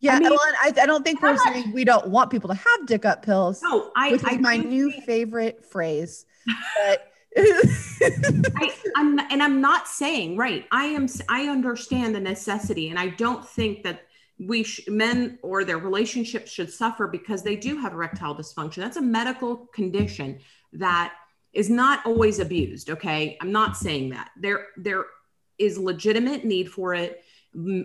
Yeah, 0.00 0.16
I 0.16 0.20
mean- 0.20 0.30
well, 0.30 0.38
I, 0.60 0.72
I 0.82 0.86
don't 0.86 1.02
think 1.04 1.22
we're 1.22 1.36
saying 1.38 1.72
we 1.72 1.84
don't 1.84 2.08
want 2.08 2.30
people 2.30 2.48
to 2.48 2.54
have 2.54 2.86
dick 2.86 3.04
up 3.04 3.22
pills, 3.24 3.62
No, 3.62 3.90
I 3.96 4.12
which 4.12 4.22
is 4.22 4.28
I 4.28 4.36
my 4.36 4.56
new 4.56 4.90
think- 4.90 5.04
favorite 5.04 5.64
phrase. 5.64 6.26
But 6.46 7.10
I, 7.36 8.72
I'm 8.96 9.18
and 9.18 9.42
I'm 9.42 9.60
not 9.60 9.88
saying 9.88 10.36
right. 10.36 10.64
I 10.70 10.84
am. 10.86 11.06
I 11.28 11.48
understand 11.48 12.14
the 12.14 12.20
necessity, 12.20 12.88
and 12.90 12.98
I 12.98 13.08
don't 13.08 13.46
think 13.46 13.82
that 13.84 14.02
we 14.38 14.62
sh- 14.62 14.82
men 14.88 15.38
or 15.42 15.64
their 15.64 15.78
relationships 15.78 16.50
should 16.50 16.72
suffer 16.72 17.06
because 17.06 17.42
they 17.42 17.56
do 17.56 17.78
have 17.78 17.92
erectile 17.92 18.34
dysfunction. 18.34 18.76
That's 18.76 18.96
a 18.96 19.02
medical 19.02 19.66
condition 19.74 20.38
that 20.74 21.12
is 21.52 21.68
not 21.70 22.04
always 22.06 22.38
abused. 22.38 22.90
Okay, 22.90 23.36
I'm 23.40 23.52
not 23.52 23.76
saying 23.76 24.10
that 24.10 24.30
there 24.40 24.68
there 24.76 25.04
is 25.58 25.78
legitimate 25.78 26.44
need 26.44 26.70
for 26.70 26.94
it, 26.94 27.22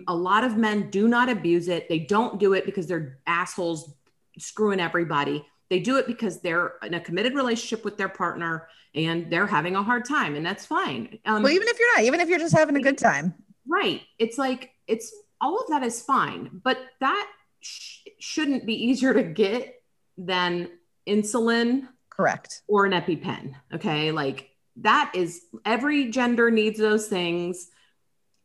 A 0.06 0.14
lot 0.14 0.44
of 0.44 0.56
men 0.56 0.90
do 0.90 1.08
not 1.08 1.28
abuse 1.28 1.68
it. 1.68 1.88
They 1.88 2.00
don't 2.00 2.38
do 2.38 2.52
it 2.52 2.66
because 2.66 2.86
they're 2.86 3.18
assholes 3.26 3.94
screwing 4.38 4.80
everybody. 4.80 5.46
They 5.70 5.80
do 5.80 5.96
it 5.96 6.06
because 6.06 6.42
they're 6.42 6.74
in 6.82 6.94
a 6.94 7.00
committed 7.00 7.34
relationship 7.34 7.84
with 7.84 7.96
their 7.96 8.10
partner 8.10 8.68
and 8.94 9.32
they're 9.32 9.46
having 9.46 9.74
a 9.74 9.82
hard 9.82 10.04
time, 10.04 10.34
and 10.34 10.44
that's 10.44 10.66
fine. 10.66 11.18
Um, 11.24 11.42
Well, 11.42 11.52
even 11.52 11.66
if 11.68 11.78
you're 11.78 11.96
not, 11.96 12.04
even 12.04 12.20
if 12.20 12.28
you're 12.28 12.38
just 12.38 12.54
having 12.54 12.76
a 12.76 12.82
good 12.82 12.98
time. 12.98 13.34
Right. 13.66 14.02
It's 14.18 14.36
like 14.36 14.72
it's 14.86 15.14
all 15.40 15.58
of 15.58 15.68
that 15.68 15.82
is 15.82 16.02
fine, 16.02 16.60
but 16.62 16.78
that 17.00 17.30
sh- 17.60 18.00
shouldn't 18.18 18.66
be 18.66 18.74
easier 18.74 19.14
to 19.14 19.22
get 19.22 19.82
than 20.18 20.68
insulin 21.08 21.88
Correct. 22.10 22.62
or 22.68 22.84
an 22.84 22.92
EpiPen. 22.92 23.54
Okay. 23.74 24.12
Like 24.12 24.50
that 24.76 25.12
is 25.14 25.42
every 25.64 26.10
gender 26.10 26.50
needs 26.50 26.78
those 26.78 27.08
things. 27.08 27.70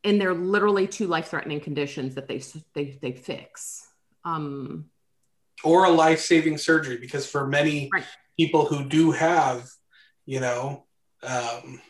And 0.08 0.22
they're 0.22 0.34
literally 0.34 0.88
two 0.88 1.08
life 1.08 1.28
threatening 1.28 1.60
conditions 1.60 2.16
that 2.16 2.28
they, 2.30 2.42
they, 2.74 2.98
they 3.02 3.12
fix. 3.12 3.86
Um, 4.24 4.86
or 5.64 5.86
a 5.86 5.90
life-saving 5.90 6.58
surgery 6.60 6.98
because 6.98 7.26
for 7.30 7.48
many 7.48 7.90
Right. 7.94 8.04
people 8.38 8.66
who 8.66 8.84
do 8.88 9.12
have 9.12 9.68
you 10.26 10.40
know 10.40 10.84
um, 11.24 11.82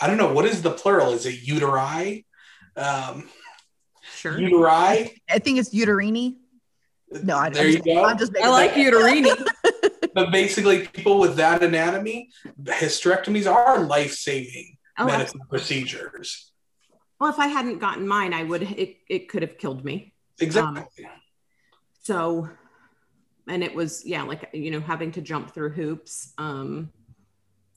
i 0.00 0.06
don't 0.08 0.16
know 0.16 0.32
what 0.32 0.44
is 0.44 0.60
the 0.62 0.70
plural 0.70 1.12
is 1.12 1.24
it 1.26 1.44
uteri 1.46 2.24
um, 2.76 3.28
sure. 4.16 4.32
uteri 4.32 5.12
I 5.30 5.38
think 5.38 5.58
it's 5.58 5.72
uterini. 5.74 6.36
No, 7.22 7.36
I, 7.36 7.50
there 7.50 7.62
I'm 7.62 7.68
you 7.68 7.74
just, 7.74 7.84
go 7.84 8.04
I'm 8.04 8.18
just 8.18 8.32
I 8.42 8.48
like 8.48 8.74
that- 8.74 8.92
uterini. 8.92 10.10
but 10.14 10.32
basically 10.32 10.88
people 10.88 11.18
with 11.20 11.36
that 11.36 11.62
anatomy 11.62 12.30
hysterectomies 12.64 13.46
are 13.50 13.80
life-saving 13.80 14.78
Oh, 14.98 15.06
medical 15.06 15.40
procedures 15.48 16.51
well, 17.22 17.30
if 17.30 17.38
I 17.38 17.46
hadn't 17.46 17.78
gotten 17.78 18.06
mine, 18.08 18.34
I 18.34 18.42
would, 18.42 18.62
it, 18.62 18.96
it 19.08 19.28
could 19.28 19.42
have 19.42 19.56
killed 19.56 19.84
me. 19.84 20.12
exactly. 20.40 21.06
So 22.02 22.48
and 23.48 23.62
it 23.62 23.74
was 23.74 24.04
yeah 24.04 24.22
like 24.22 24.48
you 24.52 24.70
know 24.70 24.80
having 24.80 25.12
to 25.12 25.20
jump 25.20 25.52
through 25.52 25.70
hoops 25.70 26.32
um 26.38 26.90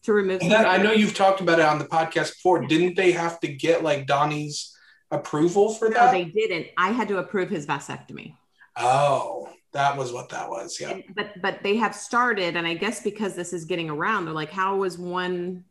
to 0.04 0.14
remove 0.14 0.40
that, 0.42 0.68
i 0.68 0.78
know 0.78 0.92
you've 0.92 1.16
talked 1.16 1.42
about 1.42 1.60
it 1.60 1.66
on 1.66 1.80
the 1.80 1.86
podcast 1.86 2.34
before. 2.34 2.66
Didn't 2.68 2.96
they 2.96 3.12
have 3.12 3.40
to 3.40 3.48
get 3.48 3.84
like 3.84 4.06
donnie's 4.06 4.76
approval 5.12 5.74
for 5.74 5.90
that? 5.90 6.06
no 6.06 6.12
they 6.12 6.26
didn't. 6.26 6.68
I 6.78 6.90
had 6.92 7.08
to 7.10 7.18
approve 7.18 7.50
his 7.50 7.66
vasectomy. 7.66 8.36
Oh 8.78 9.50
that 9.74 9.98
was 9.98 10.14
what 10.14 10.30
that 10.30 10.50
was 10.50 10.80
yeah. 10.80 10.92
And- 10.92 11.04
but 11.16 11.42
but 11.42 11.62
they 11.64 11.76
have 11.78 11.94
started 11.94 12.56
and 12.56 12.66
i 12.66 12.74
guess 12.74 13.02
because 13.04 13.36
this 13.36 13.54
is 13.54 13.66
getting 13.66 13.90
around 13.90 14.26
they're 14.26 14.34
like 14.34 14.52
how 14.52 14.78
was 14.78 14.98
one 14.98 15.66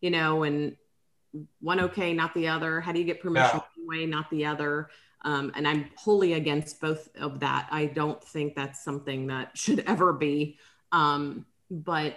you 0.00 0.10
know 0.10 0.42
and 0.44 0.76
one 1.60 1.80
okay 1.80 2.12
not 2.12 2.32
the 2.34 2.48
other 2.48 2.80
how 2.80 2.92
do 2.92 2.98
you 2.98 3.04
get 3.04 3.20
permission 3.20 3.50
Yeah. 3.54 3.60
one 3.84 3.98
way 3.98 4.06
not 4.06 4.30
the 4.30 4.44
other 4.46 4.88
um, 5.22 5.52
and 5.54 5.66
i'm 5.68 5.90
wholly 5.96 6.32
against 6.34 6.80
both 6.80 7.08
of 7.20 7.40
that 7.40 7.68
i 7.70 7.86
don't 7.86 8.22
think 8.22 8.54
that's 8.54 8.82
something 8.82 9.26
that 9.28 9.56
should 9.62 9.80
ever 9.80 10.12
be 10.12 10.58
um, 10.92 11.44
but 11.70 12.16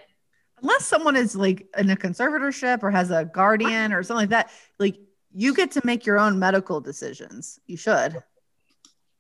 unless 0.62 0.86
someone 0.86 1.16
is 1.18 1.36
like 1.36 1.68
in 1.78 1.90
a 1.90 1.96
conservatorship 1.96 2.84
or 2.84 2.92
has 2.92 3.12
a 3.12 3.26
guardian 3.26 3.92
or 3.92 4.04
something 4.04 4.22
like 4.24 4.30
that, 4.30 4.50
like 4.80 4.98
you 5.34 5.54
get 5.56 5.72
to 5.72 5.82
make 5.84 6.06
your 6.06 6.20
own 6.20 6.38
medical 6.38 6.80
decisions. 6.80 7.60
You 7.66 7.78
should. 7.78 8.22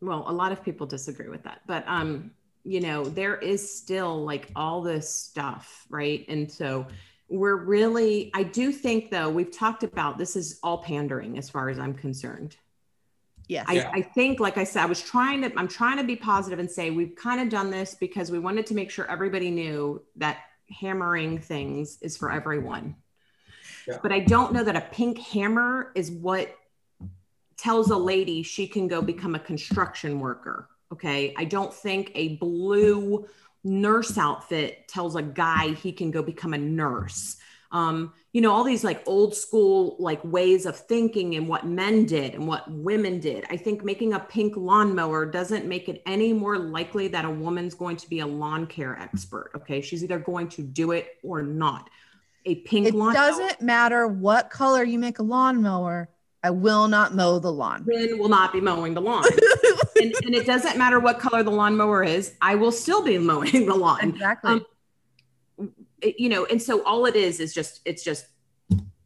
well 0.01 0.23
a 0.27 0.31
lot 0.31 0.51
of 0.51 0.63
people 0.63 0.85
disagree 0.87 1.27
with 1.29 1.43
that 1.43 1.61
but 1.67 1.83
um 1.87 2.31
you 2.63 2.79
know 2.79 3.03
there 3.03 3.35
is 3.37 3.61
still 3.75 4.23
like 4.23 4.49
all 4.55 4.81
this 4.81 5.09
stuff 5.09 5.85
right 5.89 6.25
and 6.29 6.49
so 6.51 6.85
we're 7.31 7.55
really 7.55 8.29
i 8.33 8.43
do 8.43 8.71
think 8.71 9.09
though 9.09 9.29
we've 9.29 9.51
talked 9.51 9.83
about 9.83 10.17
this 10.17 10.35
is 10.35 10.59
all 10.61 10.79
pandering 10.79 11.37
as 11.37 11.49
far 11.49 11.69
as 11.69 11.79
i'm 11.79 11.93
concerned 11.93 12.55
Yes. 13.47 13.65
I, 13.67 13.73
Yeah. 13.73 13.91
I 13.93 14.01
think 14.01 14.39
like 14.39 14.57
i 14.57 14.63
said 14.63 14.83
i 14.83 14.85
was 14.85 15.01
trying 15.01 15.41
to 15.41 15.51
i'm 15.57 15.67
trying 15.67 15.97
to 15.97 16.03
be 16.03 16.15
positive 16.15 16.59
and 16.59 16.69
say 16.69 16.89
we've 16.89 17.15
kind 17.15 17.41
of 17.41 17.49
done 17.49 17.69
this 17.69 17.95
because 17.95 18.31
we 18.31 18.39
wanted 18.39 18.65
to 18.67 18.73
make 18.75 18.91
sure 18.91 19.09
everybody 19.09 19.49
knew 19.49 20.01
that 20.17 20.37
hammering 20.69 21.39
things 21.39 21.97
is 22.01 22.15
for 22.17 22.31
everyone 22.31 22.95
Yeah. 23.87 23.97
but 24.03 24.11
i 24.11 24.19
don't 24.19 24.53
know 24.53 24.63
that 24.63 24.75
a 24.75 24.81
pink 24.81 25.17
hammer 25.17 25.91
is 25.95 26.11
what 26.11 26.55
tells 27.57 27.91
a 27.91 27.97
lady 27.97 28.41
she 28.41 28.67
can 28.67 28.87
go 28.87 29.03
become 29.03 29.35
a 29.35 29.39
construction 29.39 30.19
worker. 30.19 30.67
Okay. 30.91 31.33
I 31.37 31.45
don't 31.45 31.71
think 31.71 32.11
a 32.15 32.37
blue 32.37 33.27
nurse 33.63 34.17
outfit 34.17 34.87
tells 34.87 35.15
a 35.15 35.21
guy 35.21 35.73
he 35.73 35.91
can 35.91 36.11
go 36.11 36.21
become 36.23 36.53
a 36.53 36.57
nurse. 36.57 37.37
Um, 37.71 38.13
you 38.33 38.41
know, 38.41 38.51
all 38.51 38.63
these 38.63 38.83
like 38.83 39.03
old 39.05 39.35
school 39.35 39.95
like 39.99 40.23
ways 40.23 40.65
of 40.65 40.77
thinking 40.77 41.35
and 41.35 41.47
what 41.47 41.65
men 41.65 42.05
did 42.05 42.33
and 42.33 42.47
what 42.47 42.69
women 42.71 43.19
did. 43.19 43.45
I 43.49 43.57
think 43.57 43.83
making 43.83 44.13
a 44.13 44.19
pink 44.19 44.55
lawnmower 44.55 45.25
doesn't 45.25 45.65
make 45.65 45.89
it 45.89 46.01
any 46.05 46.33
more 46.33 46.57
likely 46.57 47.07
that 47.09 47.25
a 47.25 47.29
woman's 47.29 47.73
going 47.73 47.97
to 47.97 48.09
be 48.09 48.19
a 48.19 48.27
lawn 48.27 48.67
care 48.67 48.97
expert. 48.99 49.51
Okay. 49.55 49.81
She's 49.81 50.03
either 50.03 50.19
going 50.19 50.49
to 50.49 50.63
do 50.63 50.91
it 50.91 51.17
or 51.23 51.41
not. 51.41 51.89
A 52.45 52.55
pink 52.55 52.87
it 52.87 52.95
lawnmower. 52.95 53.13
doesn't 53.13 53.61
matter 53.61 54.07
what 54.07 54.49
color 54.49 54.83
you 54.83 54.97
make 54.97 55.19
a 55.19 55.23
lawnmower. 55.23 56.09
I 56.43 56.49
will 56.49 56.87
not 56.87 57.13
mow 57.13 57.37
the 57.39 57.51
lawn. 57.51 57.85
Then 57.85 58.17
will 58.17 58.29
not 58.29 58.51
be 58.51 58.61
mowing 58.61 58.93
the 58.95 59.01
lawn. 59.01 59.23
and, 60.01 60.13
and 60.25 60.33
it 60.35 60.45
doesn't 60.47 60.77
matter 60.77 60.99
what 60.99 61.19
color 61.19 61.43
the 61.43 61.51
lawnmower 61.51 62.03
is, 62.03 62.33
I 62.41 62.55
will 62.55 62.71
still 62.71 63.03
be 63.03 63.17
mowing 63.31 63.65
the 63.67 63.75
lawn. 63.75 64.09
exactly. 64.09 64.51
Um, 64.53 64.65
It- 66.01 66.19
you 66.19 66.29
know, 66.29 66.45
and 66.45 66.59
so 66.61 66.83
all 66.83 67.05
it 67.05 67.15
is 67.15 67.39
is 67.39 67.53
just 67.53 67.81
it's 67.85 68.03
just 68.03 68.25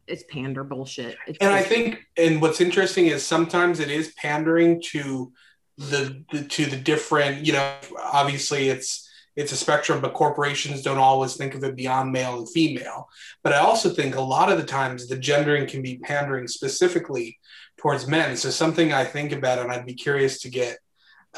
it's 0.06 0.22
pander 0.30 0.64
bullshit. 0.64 1.18
It's 1.26 1.36
and 1.40 1.52
I 1.52 1.62
think, 1.62 1.98
and 2.16 2.40
what's 2.40 2.60
interesting 2.60 3.06
is 3.08 3.26
sometimes 3.26 3.80
it 3.80 3.90
is 3.90 4.12
pandering 4.16 4.80
to 4.92 5.32
the, 5.76 6.24
the 6.32 6.44
to 6.44 6.64
the 6.64 6.76
different. 6.76 7.44
You 7.44 7.52
know, 7.54 7.74
obviously 8.02 8.68
it's 8.70 9.05
it's 9.36 9.52
a 9.52 9.56
spectrum, 9.56 10.00
but 10.00 10.14
corporations 10.14 10.82
don't 10.82 10.98
always 10.98 11.36
think 11.36 11.54
of 11.54 11.62
it 11.62 11.76
beyond 11.76 12.10
male 12.10 12.38
and 12.38 12.50
female. 12.50 13.08
But 13.42 13.52
I 13.52 13.58
also 13.58 13.90
think 13.90 14.16
a 14.16 14.20
lot 14.20 14.50
of 14.50 14.58
the 14.58 14.64
times 14.64 15.06
the 15.06 15.18
gendering 15.18 15.66
can 15.66 15.82
be 15.82 15.98
pandering 15.98 16.48
specifically 16.48 17.38
towards 17.76 18.06
men. 18.06 18.36
So 18.36 18.50
something 18.50 18.92
I 18.92 19.04
think 19.04 19.32
about, 19.32 19.58
and 19.58 19.70
I'd 19.70 19.86
be 19.86 19.94
curious 19.94 20.40
to 20.40 20.50
get 20.50 20.78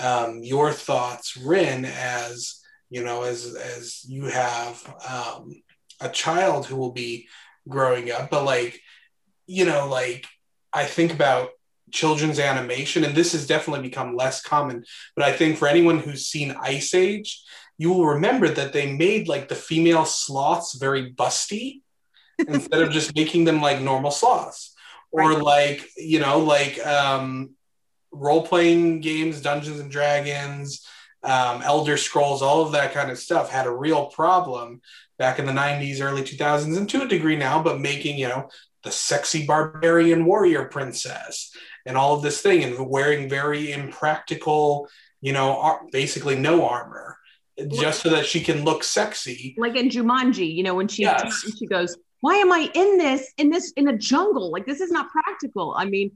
um, 0.01 0.43
your 0.43 0.73
thoughts, 0.73 1.37
Ren, 1.37 1.85
as 1.85 2.61
you 2.89 3.05
know, 3.05 3.23
as 3.23 3.55
as 3.55 4.05
you 4.09 4.27
have 4.27 4.83
um, 5.09 5.61
a 6.01 6.09
child 6.09 6.67
who 6.67 6.77
will 6.77 6.93
be 6.93 7.29
growing 7.69 8.11
up, 8.11 8.31
but 8.31 8.45
like 8.45 8.81
you 9.47 9.65
know, 9.65 9.89
like 9.89 10.27
I 10.73 10.85
think 10.85 11.13
about 11.13 11.51
children's 11.91 12.39
animation, 12.39 13.05
and 13.05 13.15
this 13.15 13.33
has 13.33 13.47
definitely 13.47 13.89
become 13.89 14.15
less 14.15 14.43
common. 14.43 14.85
But 15.17 15.25
I 15.25 15.33
think 15.33 15.59
for 15.59 15.67
anyone 15.67 15.99
who's 15.99 16.27
seen 16.27 16.57
Ice 16.61 16.95
Age, 16.95 17.43
you 17.79 17.93
will 17.93 18.07
remember 18.07 18.49
that 18.49 18.73
they 18.73 18.93
made 18.93 19.29
like 19.29 19.49
the 19.49 19.55
female 19.55 20.05
sloths 20.05 20.75
very 20.75 21.12
busty 21.14 21.81
instead 22.49 22.83
of 22.83 22.91
just 22.91 23.14
making 23.14 23.45
them 23.45 23.62
like 23.62 23.81
normal 23.81 24.11
sloths. 24.11 24.75
Or 25.11 25.31
Right. 25.31 25.43
like, 25.43 25.88
you 25.97 26.21
know, 26.21 26.38
like 26.41 26.85
um 26.87 27.51
role-playing 28.12 29.01
games, 29.01 29.41
Dungeons 29.41 29.81
and 29.81 29.91
Dragons, 29.91 30.87
um, 31.23 31.62
Elder 31.62 31.97
Scrolls, 31.97 32.43
all 32.43 32.62
of 32.62 32.73
that 32.73 32.95
kind 32.95 33.11
of 33.11 33.19
stuff 33.19 33.51
had 33.51 33.67
a 33.67 33.71
real 33.75 34.07
problem 34.07 34.81
back 35.19 35.38
in 35.38 35.47
the 35.47 35.53
90s, 35.53 36.01
early 36.01 36.23
2000s, 36.23 36.77
and 36.77 36.88
to 36.88 37.03
a 37.03 37.09
degree 37.09 37.37
now, 37.37 37.62
but 37.62 37.81
making, 37.81 38.19
you 38.19 38.29
know, 38.29 38.49
the 38.83 38.91
sexy 38.91 39.45
barbarian 39.47 40.25
warrior 40.25 40.64
princess 40.67 41.55
and 41.85 41.97
all 41.99 42.14
of 42.14 42.23
this 42.23 42.41
thing 42.41 42.64
and 42.64 42.88
wearing 42.88 43.29
very 43.29 43.73
impractical, 43.73 44.88
you 45.21 45.33
know, 45.33 45.59
ar- 45.59 45.83
basically 45.93 46.37
no 46.37 46.67
armor 46.67 47.18
just 47.73 48.03
so 48.03 48.11
that 48.11 48.25
she 48.27 48.40
can 48.40 48.64
look 48.64 48.85
sexy. 48.85 49.55
like 49.59 49.77
in 49.77 49.88
Jumanji, 49.88 50.55
you 50.55 50.62
know, 50.62 50.75
when 50.75 50.88
she 50.88 51.03
Yes. 51.03 51.44
she 51.59 51.66
goes, 51.66 51.97
"Why 52.21 52.35
am 52.37 52.53
I 52.53 52.71
in 52.75 52.99
this 52.99 53.33
in 53.37 53.51
this 53.51 53.73
in 53.73 53.88
a 53.88 53.97
jungle? 53.97 54.51
Like 54.53 54.66
this 54.66 54.81
is 54.81 54.90
not 54.90 55.11
practical." 55.11 55.75
I 55.77 55.85
mean, 55.87 56.12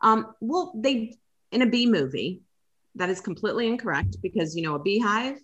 um, 0.00 0.34
well, 0.40 0.72
they 0.76 1.16
in 1.50 1.62
a 1.62 1.66
bee 1.66 1.86
movie, 1.86 2.42
that 2.96 3.10
is 3.10 3.20
completely 3.20 3.66
incorrect 3.66 4.16
because 4.22 4.54
you 4.56 4.62
know 4.62 4.74
a 4.74 4.78
beehive 4.78 5.38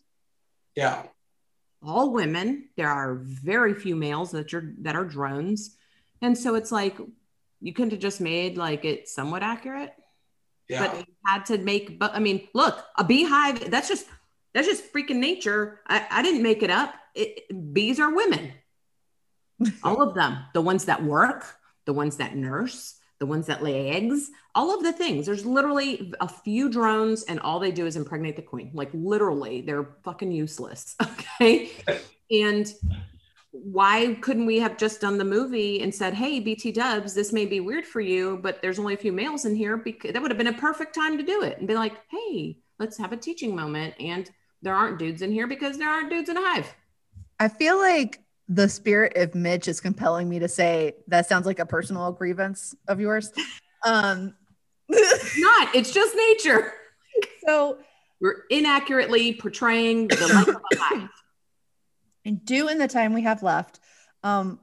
Yeah. 0.77 1.03
all 1.83 2.13
women. 2.13 2.69
There 2.77 2.89
are 2.91 3.15
very 3.17 3.75
few 3.75 3.97
males 3.97 4.31
that 4.33 4.53
are 4.55 4.75
that 4.83 4.95
are 4.97 5.05
drones, 5.05 5.77
and 6.23 6.37
so 6.39 6.55
it's 6.55 6.71
like 6.73 6.97
you 7.61 7.73
couldn't 7.73 7.91
have 7.91 8.01
just 8.01 8.21
made 8.21 8.57
like 8.57 8.85
it 8.85 9.09
somewhat 9.09 9.43
accurate, 9.43 9.93
Yeah. 10.69 10.87
but 10.87 10.99
you 10.99 11.05
had 11.27 11.45
to 11.47 11.59
make. 11.59 11.99
But 11.99 12.15
I 12.15 12.21
mean, 12.21 12.49
look, 12.55 12.85
a 12.97 13.05
beehive. 13.05 13.71
That's 13.71 13.89
just 13.89 14.07
that's 14.55 14.67
just 14.67 14.93
freaking 14.93 15.17
nature. 15.17 15.81
I, 15.87 16.07
I 16.11 16.23
didn't 16.23 16.43
make 16.43 16.63
it 16.63 16.71
up. 16.71 16.95
It, 17.15 17.73
bees 17.73 18.01
are 18.01 18.15
women, 18.15 18.53
all 19.83 20.03
of 20.03 20.15
them. 20.15 20.39
The 20.55 20.61
ones 20.61 20.87
that 20.87 21.03
work, 21.03 21.47
the 21.87 21.93
ones 21.93 22.17
that 22.19 22.37
nurse, 22.37 22.97
the 23.21 23.27
ones 23.27 23.47
that 23.47 23.63
lay 23.63 23.91
eggs, 23.91 24.31
all 24.55 24.75
of 24.75 24.83
the 24.83 24.93
things. 24.93 25.27
There's 25.27 25.45
literally 25.45 26.13
a 26.21 26.29
few 26.29 26.71
drones, 26.71 27.23
and 27.25 27.39
all 27.41 27.61
they 27.61 27.71
do 27.71 27.87
is 27.87 27.97
impregnate 27.97 28.37
the 28.37 28.43
queen. 28.43 28.71
Like 28.75 28.91
literally, 28.93 29.61
they're 29.61 29.89
fucking 30.05 30.33
useless. 30.33 30.97
Okay. 31.41 31.73
And 32.33 32.71
why 33.51 34.15
couldn't 34.21 34.47
we 34.47 34.59
have 34.61 34.77
just 34.77 35.01
done 35.01 35.17
the 35.17 35.25
movie 35.25 35.81
and 35.83 35.95
said, 35.95 36.13
"Hey, 36.15 36.39
BT 36.39 36.71
Dubs, 36.73 37.15
this 37.15 37.33
may 37.33 37.47
be 37.47 37.61
weird 37.61 37.87
for 37.87 38.01
you, 38.01 38.39
but 38.43 38.61
there's 38.61 38.79
only 38.79 38.95
a 38.95 38.99
few 38.99 39.11
males 39.11 39.47
in 39.47 39.57
here." 39.57 39.77
Because 39.77 40.13
that 40.13 40.21
would 40.21 40.31
have 40.31 40.39
been 40.39 40.47
a 40.49 40.53
perfect 40.53 40.95
time 40.95 41.17
to 41.17 41.25
do 41.25 41.43
it 41.43 41.59
and 41.59 41.67
be 41.67 41.75
like, 41.75 41.95
"Hey, 42.11 42.59
let's 42.79 42.99
have 42.99 43.13
a 43.13 43.17
teaching 43.17 43.57
moment." 43.57 43.95
And 43.99 44.31
there 44.63 44.75
aren't 44.75 44.99
dudes 44.99 45.23
in 45.23 45.33
here 45.33 45.47
because 45.47 45.79
there 45.79 45.89
aren't 45.89 46.11
dudes 46.11 46.29
in 46.29 46.37
a 46.37 46.41
hive. 46.41 46.75
I 47.39 47.49
feel 47.49 47.79
like 47.79 48.21
the 48.49 48.69
spirit 48.69 49.17
of 49.17 49.35
Mitch 49.35 49.69
is 49.69 49.81
compelling 49.81 50.29
me 50.29 50.41
to 50.41 50.49
say 50.49 50.95
that 51.07 51.27
sounds 51.27 51.47
like 51.47 51.59
a 51.59 51.67
personal 51.67 52.13
grievance 52.13 52.75
of 52.89 53.01
yours. 53.01 53.33
Um, 53.83 54.35
Not. 54.91 55.75
It's 55.75 55.91
just 55.91 56.15
nature. 56.15 56.75
so 57.47 57.79
We're 58.21 58.43
inaccurately 58.51 59.33
portraying 59.33 60.09
the 60.09 60.17
life 60.17 60.49
of 60.49 60.57
a 60.57 60.77
hive. 60.77 61.09
and 62.27 62.45
do 62.45 62.69
in 62.69 62.77
the 62.77 62.89
time 62.89 63.15
we 63.15 63.23
have 63.23 63.43
left. 63.43 63.81
Um, 64.23 64.61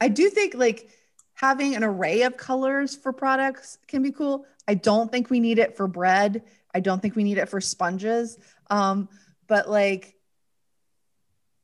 I 0.00 0.08
do 0.08 0.30
think 0.30 0.54
like 0.54 0.88
having 1.34 1.76
an 1.76 1.84
array 1.84 2.22
of 2.22 2.38
colors 2.38 2.96
for 2.96 3.12
products 3.12 3.76
can 3.86 4.02
be 4.02 4.12
cool. 4.12 4.46
I 4.66 4.72
don't 4.72 5.12
think 5.12 5.28
we 5.28 5.38
need 5.38 5.58
it 5.58 5.76
for 5.76 5.86
bread. 5.86 6.42
I 6.74 6.80
don't 6.80 7.00
think 7.00 7.16
we 7.16 7.24
need 7.24 7.38
it 7.38 7.48
for 7.48 7.60
sponges. 7.60 8.38
Um, 8.70 9.08
but 9.46 9.68
like, 9.68 10.14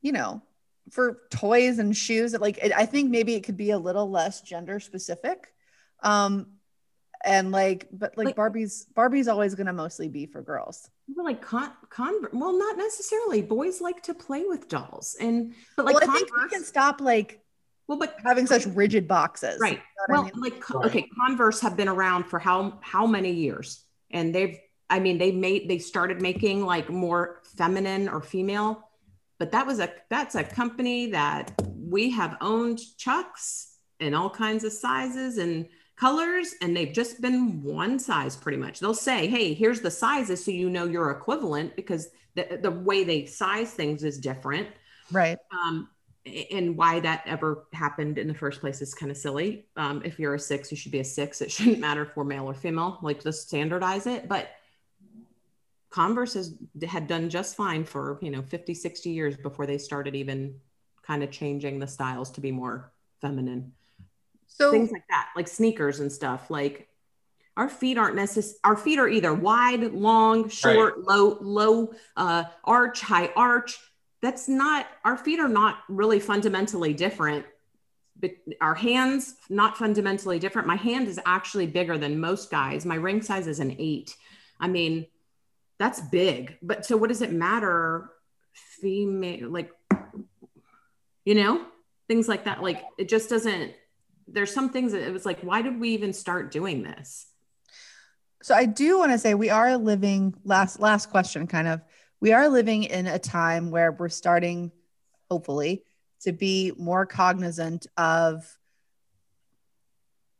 you 0.01 0.11
know, 0.11 0.41
for 0.91 1.19
toys 1.31 1.79
and 1.79 1.95
shoes, 1.95 2.33
like 2.39 2.57
it, 2.59 2.71
I 2.75 2.85
think 2.85 3.09
maybe 3.09 3.33
it 3.35 3.43
could 3.43 3.57
be 3.57 3.71
a 3.71 3.77
little 3.79 4.09
less 4.09 4.41
gender 4.41 4.79
specific. 4.79 5.47
Um, 6.03 6.47
and 7.23 7.51
like, 7.51 7.87
but 7.91 8.17
like, 8.17 8.25
Like- 8.25 8.35
Barbie's 8.35 8.85
Barbie's 8.93 9.27
always 9.27 9.55
gonna 9.55 9.73
mostly 9.73 10.07
be 10.09 10.25
for 10.27 10.41
girls. 10.43 10.87
Well, 11.07 11.25
like 11.25 11.41
con, 11.41 11.71
con 11.89 12.13
well, 12.33 12.57
not 12.57 12.77
necessarily. 12.77 13.41
Boys 13.41 13.81
like 13.81 14.03
to 14.03 14.13
play 14.13 14.43
with 14.45 14.67
dolls, 14.69 15.15
and 15.19 15.53
but 15.75 15.85
like 15.85 15.95
well, 15.95 16.03
I 16.09 16.13
think 16.13 16.25
we 16.31 16.37
Converse. 16.37 16.51
can 16.51 16.63
stop 16.63 17.01
like 17.01 17.39
well, 17.87 17.97
but 17.99 18.15
having 18.23 18.45
such 18.47 18.65
rigid 18.67 19.07
boxes. 19.07 19.59
right. 19.59 19.73
You 19.73 19.77
know 19.77 19.83
what 20.07 20.09
I 20.09 20.13
Well, 20.13 20.23
mean? 20.23 20.33
like 20.53 20.69
Right. 20.69 20.85
okay, 20.87 21.09
Converse 21.19 21.61
have 21.61 21.75
been 21.77 21.87
around 21.87 22.25
for 22.25 22.37
how 22.39 22.79
how 22.81 23.07
many 23.07 23.31
years, 23.31 23.83
and 24.11 24.33
they've 24.35 24.59
I 24.89 24.99
mean 24.99 25.17
they 25.17 25.31
made 25.31 25.69
they 25.69 25.79
started 25.79 26.21
making 26.21 26.65
like 26.65 26.89
more 26.89 27.41
feminine 27.57 28.07
or 28.09 28.21
female, 28.21 28.89
but 29.39 29.51
that 29.51 29.65
was 29.65 29.79
a 29.79 29.91
that's 30.09 30.35
a 30.35 30.43
company 30.43 31.07
that 31.11 31.51
we 31.63 32.11
have 32.11 32.37
owned 32.41 32.79
Chucks 32.97 33.77
in 33.99 34.13
all 34.13 34.29
kinds 34.29 34.63
of 34.63 34.73
sizes 34.73 35.37
and 35.37 35.67
colors 35.95 36.55
and 36.61 36.75
they've 36.75 36.91
just 36.91 37.21
been 37.21 37.63
one 37.63 37.97
size 37.97 38.35
pretty 38.35 38.57
much 38.57 38.81
they'll 38.81 38.93
say 38.93 39.27
hey 39.27 39.53
here's 39.53 39.79
the 39.79 39.89
sizes 39.89 40.43
so 40.43 40.51
you 40.51 40.69
know 40.69 40.83
your 40.83 41.09
equivalent 41.09 41.73
because 41.77 42.09
the, 42.33 42.59
the 42.61 42.69
way 42.69 43.05
they 43.05 43.25
size 43.25 43.71
things 43.71 44.03
is 44.03 44.17
different 44.17 44.67
right. 45.13 45.37
um, 45.53 45.87
and 46.25 46.75
why 46.75 46.99
that 46.99 47.23
ever 47.25 47.67
happened 47.73 48.17
in 48.17 48.27
the 48.27 48.33
first 48.33 48.59
place 48.59 48.81
is 48.81 48.93
kind 48.93 49.11
of 49.11 49.17
silly. 49.17 49.65
Um, 49.77 50.01
if 50.03 50.17
you're 50.17 50.33
a 50.33 50.39
six, 50.39 50.71
you 50.71 50.77
should 50.77 50.91
be 50.91 50.99
a 50.99 51.03
six. 51.03 51.41
It 51.41 51.51
shouldn't 51.51 51.79
matter 51.79 52.01
if 52.03 52.15
we're 52.15 52.23
male 52.23 52.45
or 52.45 52.53
female, 52.53 52.97
like 53.01 53.21
just 53.21 53.47
standardize 53.47 54.07
it. 54.07 54.27
But 54.27 54.49
Converse 55.95 56.33
has 56.33 56.53
had 56.85 57.07
done 57.07 57.29
just 57.29 57.55
fine 57.55 57.85
for, 57.85 58.19
you 58.21 58.29
know, 58.29 58.41
50, 58.41 58.73
60 58.73 59.09
years 59.11 59.37
before 59.37 59.65
they 59.65 59.77
started 59.77 60.13
even 60.13 60.59
kind 61.03 61.23
of 61.23 61.31
changing 61.31 61.79
the 61.79 61.87
styles 61.87 62.31
to 62.31 62.41
be 62.41 62.51
more 62.51 62.91
feminine. 63.21 63.71
So 64.47 64.71
Things 64.71 64.91
like 64.91 65.07
that, 65.09 65.29
like 65.37 65.47
sneakers 65.47 66.01
and 66.01 66.11
stuff. 66.11 66.51
Like 66.51 66.89
our 67.55 67.69
feet 67.69 67.97
aren't 67.97 68.17
necessary. 68.17 68.59
Our 68.65 68.75
feet 68.75 68.99
are 68.99 69.07
either 69.07 69.33
wide, 69.33 69.93
long, 69.93 70.49
short, 70.49 70.99
low, 70.99 71.37
low, 71.39 71.93
uh, 72.17 72.43
arch, 72.65 72.99
high 72.99 73.31
arch. 73.33 73.79
That's 74.21 74.49
not. 74.49 74.87
Our 75.05 75.15
feet 75.15 75.39
are 75.39 75.47
not 75.47 75.77
really 75.87 76.19
fundamentally 76.19 76.93
different. 76.93 77.45
But 78.19 78.31
our 78.59 78.75
hands 78.75 79.35
not 79.49 79.77
fundamentally 79.77 80.39
different. 80.39 80.67
My 80.67 80.75
hand 80.75 81.07
is 81.07 81.21
actually 81.25 81.67
bigger 81.67 81.97
than 81.97 82.19
most 82.19 82.51
guys. 82.51 82.85
My 82.85 82.95
ring 82.95 83.21
size 83.21 83.47
is 83.47 83.61
an 83.61 83.77
eight. 83.79 84.13
I 84.59 84.67
mean, 84.67 85.07
that's 85.79 86.01
big. 86.01 86.57
But 86.61 86.85
so, 86.85 86.97
what 86.97 87.09
does 87.09 87.21
it 87.21 87.31
matter? 87.31 88.09
Female, 88.53 89.49
like, 89.49 89.71
you 91.25 91.35
know, 91.35 91.65
things 92.07 92.27
like 92.27 92.45
that. 92.45 92.63
Like, 92.63 92.83
it 92.97 93.09
just 93.09 93.29
doesn't. 93.29 93.73
There's 94.27 94.53
some 94.53 94.69
things 94.69 94.93
that 94.93 95.01
it 95.01 95.11
was 95.11 95.25
like, 95.25 95.41
why 95.41 95.61
did 95.61 95.79
we 95.79 95.89
even 95.89 96.13
start 96.13 96.51
doing 96.51 96.83
this? 96.83 97.27
so 98.45 98.53
I 98.53 98.65
do 98.65 98.99
want 98.99 99.11
to 99.11 99.17
say 99.17 99.33
we 99.33 99.49
are 99.49 99.75
living 99.75 100.35
last 100.43 100.79
last 100.79 101.09
question 101.09 101.47
kind 101.47 101.67
of 101.67 101.81
we 102.21 102.31
are 102.31 102.47
living 102.47 102.83
in 102.83 103.07
a 103.07 103.17
time 103.17 103.71
where 103.71 103.91
we're 103.91 104.07
starting 104.07 104.71
hopefully 105.31 105.83
to 106.21 106.31
be 106.31 106.71
more 106.77 107.07
cognizant 107.07 107.87
of 107.97 108.45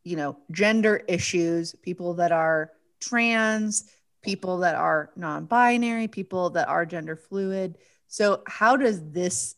you 0.04 0.18
know 0.18 0.38
gender 0.52 1.02
issues 1.08 1.74
people 1.82 2.14
that 2.16 2.32
are 2.32 2.70
trans 3.00 3.90
people 4.26 4.58
that 4.60 4.76
are 4.76 5.12
non-binary 5.16 6.08
people 6.08 6.50
that 6.52 6.68
are 6.68 6.86
gender 6.86 7.16
fluid. 7.16 7.78
So 8.08 8.42
how 8.48 8.76
does 8.76 9.02
this 9.12 9.56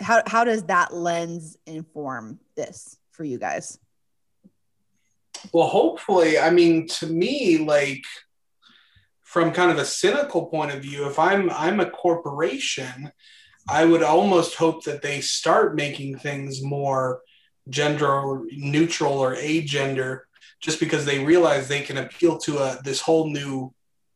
how, 0.00 0.22
how 0.26 0.44
does 0.44 0.64
that 0.64 0.92
lens 0.92 1.56
inform 1.66 2.40
this 2.56 2.96
for 3.12 3.24
you 3.24 3.38
guys? 3.38 3.78
Well, 5.52 5.68
hopefully, 5.68 6.38
I 6.38 6.50
mean, 6.50 6.86
to 6.98 7.06
me, 7.06 7.58
like 7.58 8.04
from 9.22 9.52
kind 9.52 9.70
of 9.70 9.78
a 9.78 9.84
cynical 9.84 10.46
point 10.46 10.72
of 10.72 10.82
view, 10.82 11.06
if 11.06 11.18
I'm 11.18 11.50
I'm 11.50 11.80
a 11.80 11.90
corporation, 11.90 13.10
I 13.68 13.84
would 13.84 14.02
almost 14.02 14.56
hope 14.56 14.84
that 14.84 15.02
they 15.02 15.20
start 15.20 15.74
making 15.74 16.18
things 16.18 16.62
more 16.62 17.20
gender 17.68 18.42
neutral 18.52 19.18
or 19.18 19.34
agender, 19.34 20.20
just 20.60 20.80
because 20.80 21.04
they 21.04 21.24
realize 21.24 21.66
they 21.66 21.82
can 21.82 21.98
appeal 21.98 22.38
to 22.38 22.58
a 22.58 22.80
this 22.82 23.00
whole 23.00 23.30
new 23.30 23.72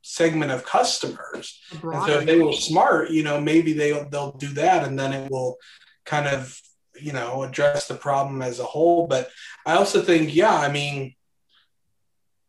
segment 0.08 0.50
of 0.50 0.64
customers. 0.64 1.60
And 1.70 2.02
so 2.06 2.18
if 2.20 2.24
they 2.24 2.40
were 2.40 2.52
smart, 2.52 3.10
you 3.10 3.22
know, 3.22 3.38
maybe 3.38 3.74
they 3.74 3.92
they'll 4.10 4.32
do 4.32 4.48
that, 4.54 4.86
and 4.86 4.98
then 4.98 5.12
it 5.12 5.30
will 5.30 5.58
kind 6.06 6.26
of 6.26 6.58
you 6.98 7.12
know 7.12 7.42
address 7.42 7.86
the 7.88 7.94
problem 7.94 8.40
as 8.40 8.58
a 8.58 8.64
whole. 8.64 9.06
But 9.06 9.28
I 9.66 9.74
also 9.74 10.00
think, 10.00 10.34
yeah, 10.34 10.56
I 10.56 10.72
mean, 10.72 11.14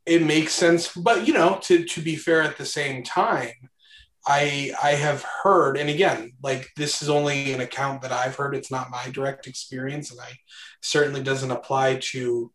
it 0.06 0.24
makes 0.24 0.54
sense. 0.54 0.96
But 0.96 1.28
you 1.28 1.34
know, 1.34 1.60
to 1.64 1.84
to 1.84 2.02
be 2.02 2.16
fair, 2.16 2.42
at 2.42 2.58
the 2.58 2.66
same 2.66 3.04
time, 3.04 3.70
I 4.26 4.72
I 4.82 4.92
have 4.92 5.26
heard, 5.44 5.76
and 5.76 5.90
again, 5.90 6.32
like 6.42 6.70
this 6.78 7.02
is 7.02 7.10
only 7.10 7.52
an 7.52 7.60
account 7.60 8.04
that 8.04 8.14
I've 8.14 8.38
heard. 8.38 8.56
It's 8.56 8.72
not 8.72 8.90
my 8.90 9.10
direct 9.10 9.48
experience, 9.48 10.12
and 10.12 10.22
I 10.22 10.32
certainly 10.82 11.22
doesn't 11.22 11.52
apply 11.52 11.96
to 12.14 12.54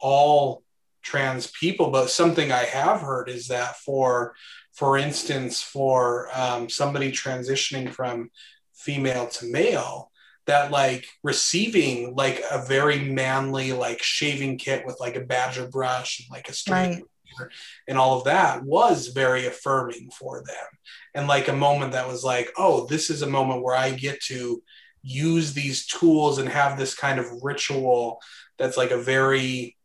all 0.00 0.62
trans 1.06 1.50
people. 1.52 1.90
But 1.90 2.10
something 2.10 2.50
I 2.50 2.64
have 2.64 3.00
heard 3.00 3.28
is 3.28 3.48
that 3.48 3.76
for 3.76 4.34
for 4.72 4.98
instance, 4.98 5.62
for 5.62 6.28
um, 6.34 6.68
somebody 6.68 7.10
transitioning 7.10 7.90
from 7.90 8.30
female 8.74 9.26
to 9.26 9.46
male, 9.46 10.10
that 10.46 10.70
like 10.70 11.06
receiving 11.22 12.14
like 12.14 12.42
a 12.50 12.62
very 12.66 12.98
manly 12.98 13.72
like 13.72 14.02
shaving 14.02 14.58
kit 14.58 14.84
with 14.84 14.98
like 15.00 15.16
a 15.16 15.24
badger 15.24 15.66
brush 15.68 16.20
and 16.20 16.28
like 16.30 16.48
a 16.48 16.52
straight 16.52 17.02
Right. 17.38 17.48
and 17.86 17.98
all 17.98 18.16
of 18.16 18.24
that 18.24 18.64
was 18.64 19.08
very 19.08 19.46
affirming 19.46 20.10
for 20.10 20.42
them 20.42 20.66
and 21.14 21.26
like 21.26 21.48
a 21.48 21.52
moment 21.52 21.92
that 21.92 22.08
was 22.08 22.24
like 22.24 22.50
oh 22.56 22.86
this 22.86 23.10
is 23.10 23.20
a 23.20 23.26
moment 23.26 23.62
where 23.62 23.76
i 23.76 23.90
get 23.90 24.22
to 24.22 24.62
use 25.02 25.52
these 25.52 25.86
tools 25.86 26.38
and 26.38 26.48
have 26.48 26.78
this 26.78 26.94
kind 26.94 27.18
of 27.18 27.26
ritual 27.42 28.20
that's 28.58 28.76
like 28.76 28.90
a 28.90 28.96
very 28.96 29.75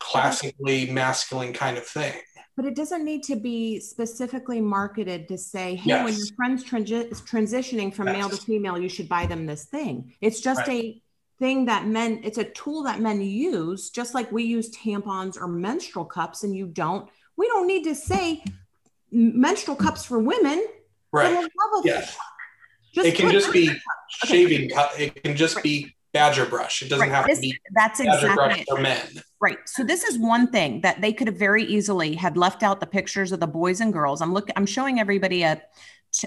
classically 0.00 0.90
masculine 0.90 1.52
kind 1.52 1.76
of 1.78 1.86
thing 1.86 2.14
But 2.56 2.64
it 2.66 2.74
doesn't 2.74 3.04
need 3.04 3.22
to 3.24 3.36
be 3.36 3.80
specifically 3.80 4.60
marketed 4.60 5.28
to 5.28 5.38
say, 5.38 5.76
hey, 5.76 6.02
when 6.04 6.14
your 6.20 6.26
friend's 6.36 6.62
transi- 6.64 7.08
transitioning 7.32 7.94
from 7.94 8.06
male 8.06 8.28
to 8.28 8.36
female, 8.36 8.76
you 8.84 8.88
should 8.88 9.08
buy 9.08 9.24
them 9.32 9.46
this 9.46 9.64
thing. 9.64 9.94
It's 10.20 10.40
just 10.40 10.66
Right. 10.66 10.84
a 10.84 11.02
thing 11.38 11.66
that 11.70 11.86
men, 11.86 12.20
it's 12.22 12.36
a 12.36 12.44
tool 12.44 12.82
that 12.88 13.00
men 13.00 13.18
use, 13.22 13.88
just 13.90 14.12
like 14.16 14.30
we 14.30 14.42
use 14.56 14.66
tampons 14.76 15.34
or 15.40 15.46
menstrual 15.48 16.04
cups, 16.04 16.42
and 16.44 16.54
you 16.54 16.66
don't. 16.66 17.08
We 17.36 17.46
don't 17.52 17.66
need 17.72 17.84
to 17.84 17.94
say 17.94 18.44
menstrual 19.10 19.76
cups 19.76 20.04
for 20.04 20.18
women. 20.18 20.58
right 21.12 21.30
the 21.32 21.40
love 21.60 21.72
of 21.78 21.82
yes 21.92 22.16
it 22.94 23.14
can 23.16 23.30
just 23.38 23.50
be 23.52 23.64
shaving 24.26 24.70
it 24.98 25.10
can 25.24 25.34
just 25.44 25.56
be 25.62 25.74
badger 26.12 26.44
brush 26.46 26.82
it 26.82 26.88
doesn't 26.88 27.08
Right. 27.08 27.14
have 27.14 27.26
This- 27.26 27.38
to 27.38 27.42
be 27.42 27.58
That's 27.72 27.98
badger 27.98 28.10
exactly 28.10 28.34
brush 28.34 28.60
it. 28.60 28.66
for 28.68 28.80
men 28.80 29.22
Right. 29.42 29.56
So 29.64 29.82
this 29.84 30.04
is 30.04 30.18
one 30.18 30.48
thing 30.48 30.82
that 30.82 31.00
they 31.00 31.14
could 31.14 31.26
have 31.26 31.38
very 31.38 31.64
easily 31.64 32.14
had 32.14 32.36
left 32.36 32.62
out 32.62 32.78
the 32.78 32.86
pictures 32.86 33.32
of 33.32 33.40
the 33.40 33.46
boys 33.46 33.80
and 33.80 33.90
girls. 33.90 34.20
I'm 34.20 34.34
looking. 34.34 34.52
I'm 34.54 34.66
showing 34.66 35.00
everybody 35.00 35.44
a, 35.44 35.62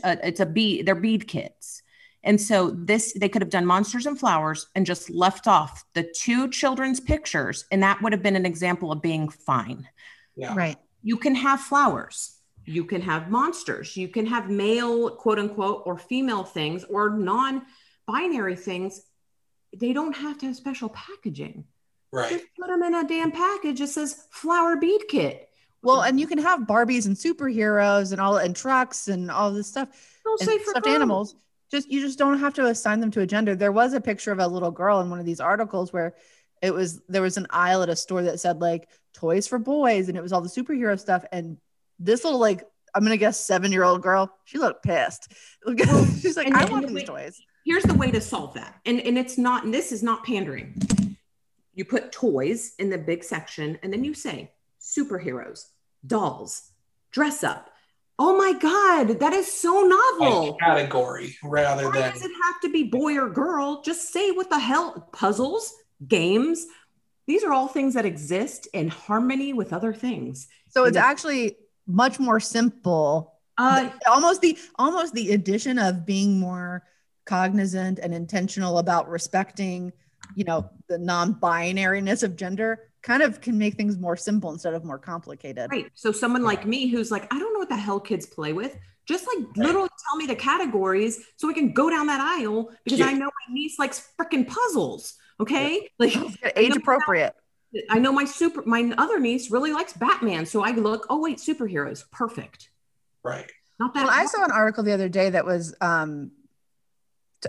a 0.03 0.27
it's 0.27 0.39
a 0.39 0.47
bead. 0.47 0.87
They're 0.87 0.95
bead 0.95 1.27
kits. 1.27 1.83
And 2.23 2.41
so 2.41 2.71
this 2.71 3.13
they 3.13 3.29
could 3.29 3.43
have 3.43 3.51
done 3.51 3.67
monsters 3.67 4.07
and 4.07 4.19
flowers 4.19 4.65
and 4.73 4.83
just 4.83 5.11
left 5.11 5.45
off 5.47 5.83
the 5.93 6.11
two 6.15 6.49
children's 6.49 6.99
pictures, 6.99 7.65
and 7.71 7.83
that 7.83 8.01
would 8.01 8.13
have 8.13 8.23
been 8.23 8.35
an 8.35 8.47
example 8.47 8.91
of 8.91 8.99
being 8.99 9.29
fine. 9.29 9.87
yeah 10.35 10.55
right 10.55 10.77
You 11.03 11.17
can 11.17 11.35
have 11.35 11.59
flowers. 11.61 12.39
You 12.65 12.85
can 12.85 13.01
have 13.01 13.29
monsters. 13.29 13.95
You 13.95 14.07
can 14.07 14.25
have 14.25 14.49
male, 14.49 15.11
quote 15.17 15.37
unquote, 15.37 15.83
or 15.85 15.99
female 15.99 16.45
things 16.45 16.83
or 16.85 17.11
non 17.11 17.61
binary 18.07 18.55
things. 18.55 19.01
They 19.75 19.93
don't 19.93 20.15
have 20.15 20.38
to 20.39 20.47
have 20.47 20.55
special 20.55 20.89
packaging. 20.89 21.65
Right. 22.12 22.29
Just 22.29 22.45
put 22.59 22.67
them 22.67 22.83
in 22.83 22.93
a 22.93 23.07
damn 23.07 23.31
package 23.31 23.79
that 23.79 23.88
says 23.88 24.27
flower 24.31 24.75
bead 24.75 25.01
kit. 25.07 25.49
Well, 25.81 26.01
and 26.01 26.19
you 26.19 26.27
can 26.27 26.38
have 26.38 26.62
Barbies 26.62 27.07
and 27.07 27.15
superheroes 27.15 28.12
and 28.12 28.21
all 28.21 28.38
and 28.38 28.55
trucks 28.55 29.09
and 29.09 29.29
all 29.29 29.51
this 29.51 29.67
stuff 29.67 29.89
Don't 30.23 30.39
and 30.39 30.49
say 30.49 30.57
for 30.59 30.71
stuffed 30.71 30.86
girls. 30.86 30.95
animals. 30.95 31.36
Just 31.69 31.91
you 31.91 31.99
just 31.99 32.17
don't 32.17 32.39
have 32.39 32.53
to 32.53 32.67
assign 32.67 32.99
them 32.99 33.12
to 33.12 33.21
a 33.21 33.27
gender. 33.27 33.55
There 33.55 33.71
was 33.71 33.93
a 33.93 33.99
picture 33.99 34.31
of 34.31 34.39
a 34.39 34.47
little 34.47 34.71
girl 34.71 35.01
in 35.01 35.09
one 35.09 35.19
of 35.19 35.25
these 35.25 35.39
articles 35.41 35.91
where 35.91 36.13
it 36.62 36.73
was 36.73 37.01
there 37.09 37.21
was 37.21 37.38
an 37.38 37.47
aisle 37.49 37.83
at 37.83 37.89
a 37.89 37.95
store 37.95 38.23
that 38.23 38.39
said 38.39 38.62
like 38.62 38.88
toys 39.13 39.47
for 39.47 39.59
boys 39.59 40.07
and 40.07 40.17
it 40.17 40.21
was 40.21 40.31
all 40.31 40.41
the 40.41 40.49
superhero 40.49 40.97
stuff 40.97 41.25
and 41.31 41.57
this 41.99 42.23
little 42.23 42.39
like 42.39 42.63
I'm 42.95 43.03
gonna 43.03 43.17
guess 43.17 43.39
seven 43.39 43.71
year 43.71 43.83
old 43.83 44.01
girl 44.01 44.31
she 44.45 44.59
looked 44.59 44.83
pissed. 44.83 45.33
She's 46.21 46.38
like 46.38 46.53
I 46.53 46.65
want 46.65 46.88
these 46.88 47.03
toys. 47.03 47.41
Here's 47.65 47.84
the 47.84 47.93
way 47.93 48.12
to 48.12 48.21
solve 48.21 48.54
that. 48.56 48.80
And 48.86 48.99
and 48.99 49.17
it's 49.17 49.38
not 49.38 49.63
and 49.63 49.73
this 49.73 49.91
is 49.91 50.04
not 50.04 50.26
pandering. 50.26 50.76
You 51.73 51.86
put 51.86 52.12
toys 52.12 52.73
in 52.78 52.89
the 52.89 52.97
big 52.97 53.23
section 53.23 53.80
and 53.82 53.91
then 53.91 54.04
you 54.04 54.13
say 54.13 54.52
superheroes, 54.82 55.65
dolls, 56.06 56.71
dress 57.12 57.43
up. 57.43 57.69
Oh 58.19 58.38
my 58.38 58.54
god, 58.60 59.19
that 59.19 59.34
is 59.34 59.52
so 59.52 59.82
novel. 59.82 60.52
Like 60.52 60.60
category 60.60 61.36
rather 61.43 61.86
Why 61.89 62.02
than 62.02 62.12
does 62.12 62.21
it 62.23 62.32
have 62.45 62.62
to 62.62 62.69
be 62.69 62.84
boy 62.84 63.17
or 63.17 63.30
girl? 63.30 63.82
Just 63.82 64.12
say 64.12 64.32
what 64.32 64.49
the 64.49 64.60
hell 64.60 65.10
puzzles, 65.13 65.73
games. 66.08 66.65
These 67.26 67.43
are 67.43 67.54
all 67.54 67.67
things 67.69 67.93
that 67.93 68.06
exist 68.06 68.67
in 68.73 68.89
harmony 68.89 69.54
with 69.54 69.71
other 69.73 69.93
things. 69.93 70.47
So 70.69 70.84
it's 70.84 70.95
Yeah. 70.95 71.06
actually 71.06 71.58
much 71.88 72.19
more 72.19 72.39
simple 72.39 73.39
Uh, 73.58 73.89
almost 74.08 74.41
the 74.41 74.58
almost 74.80 75.13
the 75.13 75.32
addition 75.32 75.78
of 75.80 76.06
being 76.06 76.39
more 76.39 76.84
cognizant 77.25 77.99
and 77.99 78.13
intentional 78.13 78.77
about 78.79 79.09
respecting 79.09 79.91
you 80.36 80.43
know 80.43 80.69
the 80.88 80.97
non-binariness 80.97 82.23
of 82.23 82.36
gender 82.36 82.89
kind 83.01 83.21
of 83.21 83.41
can 83.41 83.57
make 83.57 83.75
things 83.75 83.97
more 83.97 84.15
simple 84.15 84.49
instead 84.51 84.73
of 84.73 84.83
more 84.86 84.97
complicated 84.97 85.69
right. 85.69 85.88
So 85.93 86.12
someone 86.12 86.43
like 86.43 86.65
me 86.65 86.88
who's 86.88 87.12
like, 87.12 87.31
I 87.33 87.38
don't 87.38 87.51
know 87.53 87.59
what 87.59 87.69
the 87.69 87.75
hell 87.77 87.99
kids 87.99 88.25
play 88.25 88.53
with. 88.53 88.77
Just 89.05 89.27
like 89.27 89.45
literally 89.57 89.89
tell 90.07 90.15
me 90.15 90.25
the 90.25 90.36
categories 90.36 91.19
so 91.36 91.45
we 91.45 91.53
can 91.53 91.73
go 91.73 91.89
down 91.89 92.07
that 92.07 92.21
aisle 92.21 92.71
because 92.86 92.99
Yeah. 92.99 93.07
I 93.07 93.13
know 93.13 93.25
my 93.25 93.53
niece 93.53 93.77
likes 93.77 94.07
freaking 94.17 94.47
puzzles. 94.47 95.15
Okay. 95.41 95.89
Like 95.99 96.15
age 96.55 96.75
appropriate 96.77 97.36
I 97.89 97.99
know 97.99 98.13
my 98.13 98.23
super 98.23 98.63
my 98.65 98.93
other 98.97 99.19
niece 99.19 99.51
really 99.51 99.73
likes 99.73 99.91
Batman. 99.93 100.45
So 100.45 100.63
I 100.63 100.71
look, 100.71 101.05
oh 101.09 101.19
wait, 101.19 101.39
superheroes. 101.39 102.09
Perfect. 102.12 102.69
right. 103.23 103.51
Not 103.79 103.93
that 103.95 104.05
well 104.05 104.13
i 104.13 104.25
saw 104.25 104.45
an 104.45 104.51
article 104.51 104.83
the 104.83 104.93
other 104.93 105.09
day 105.09 105.31
that 105.31 105.45
was 105.45 105.75
um 105.81 106.29
t- 106.29 106.42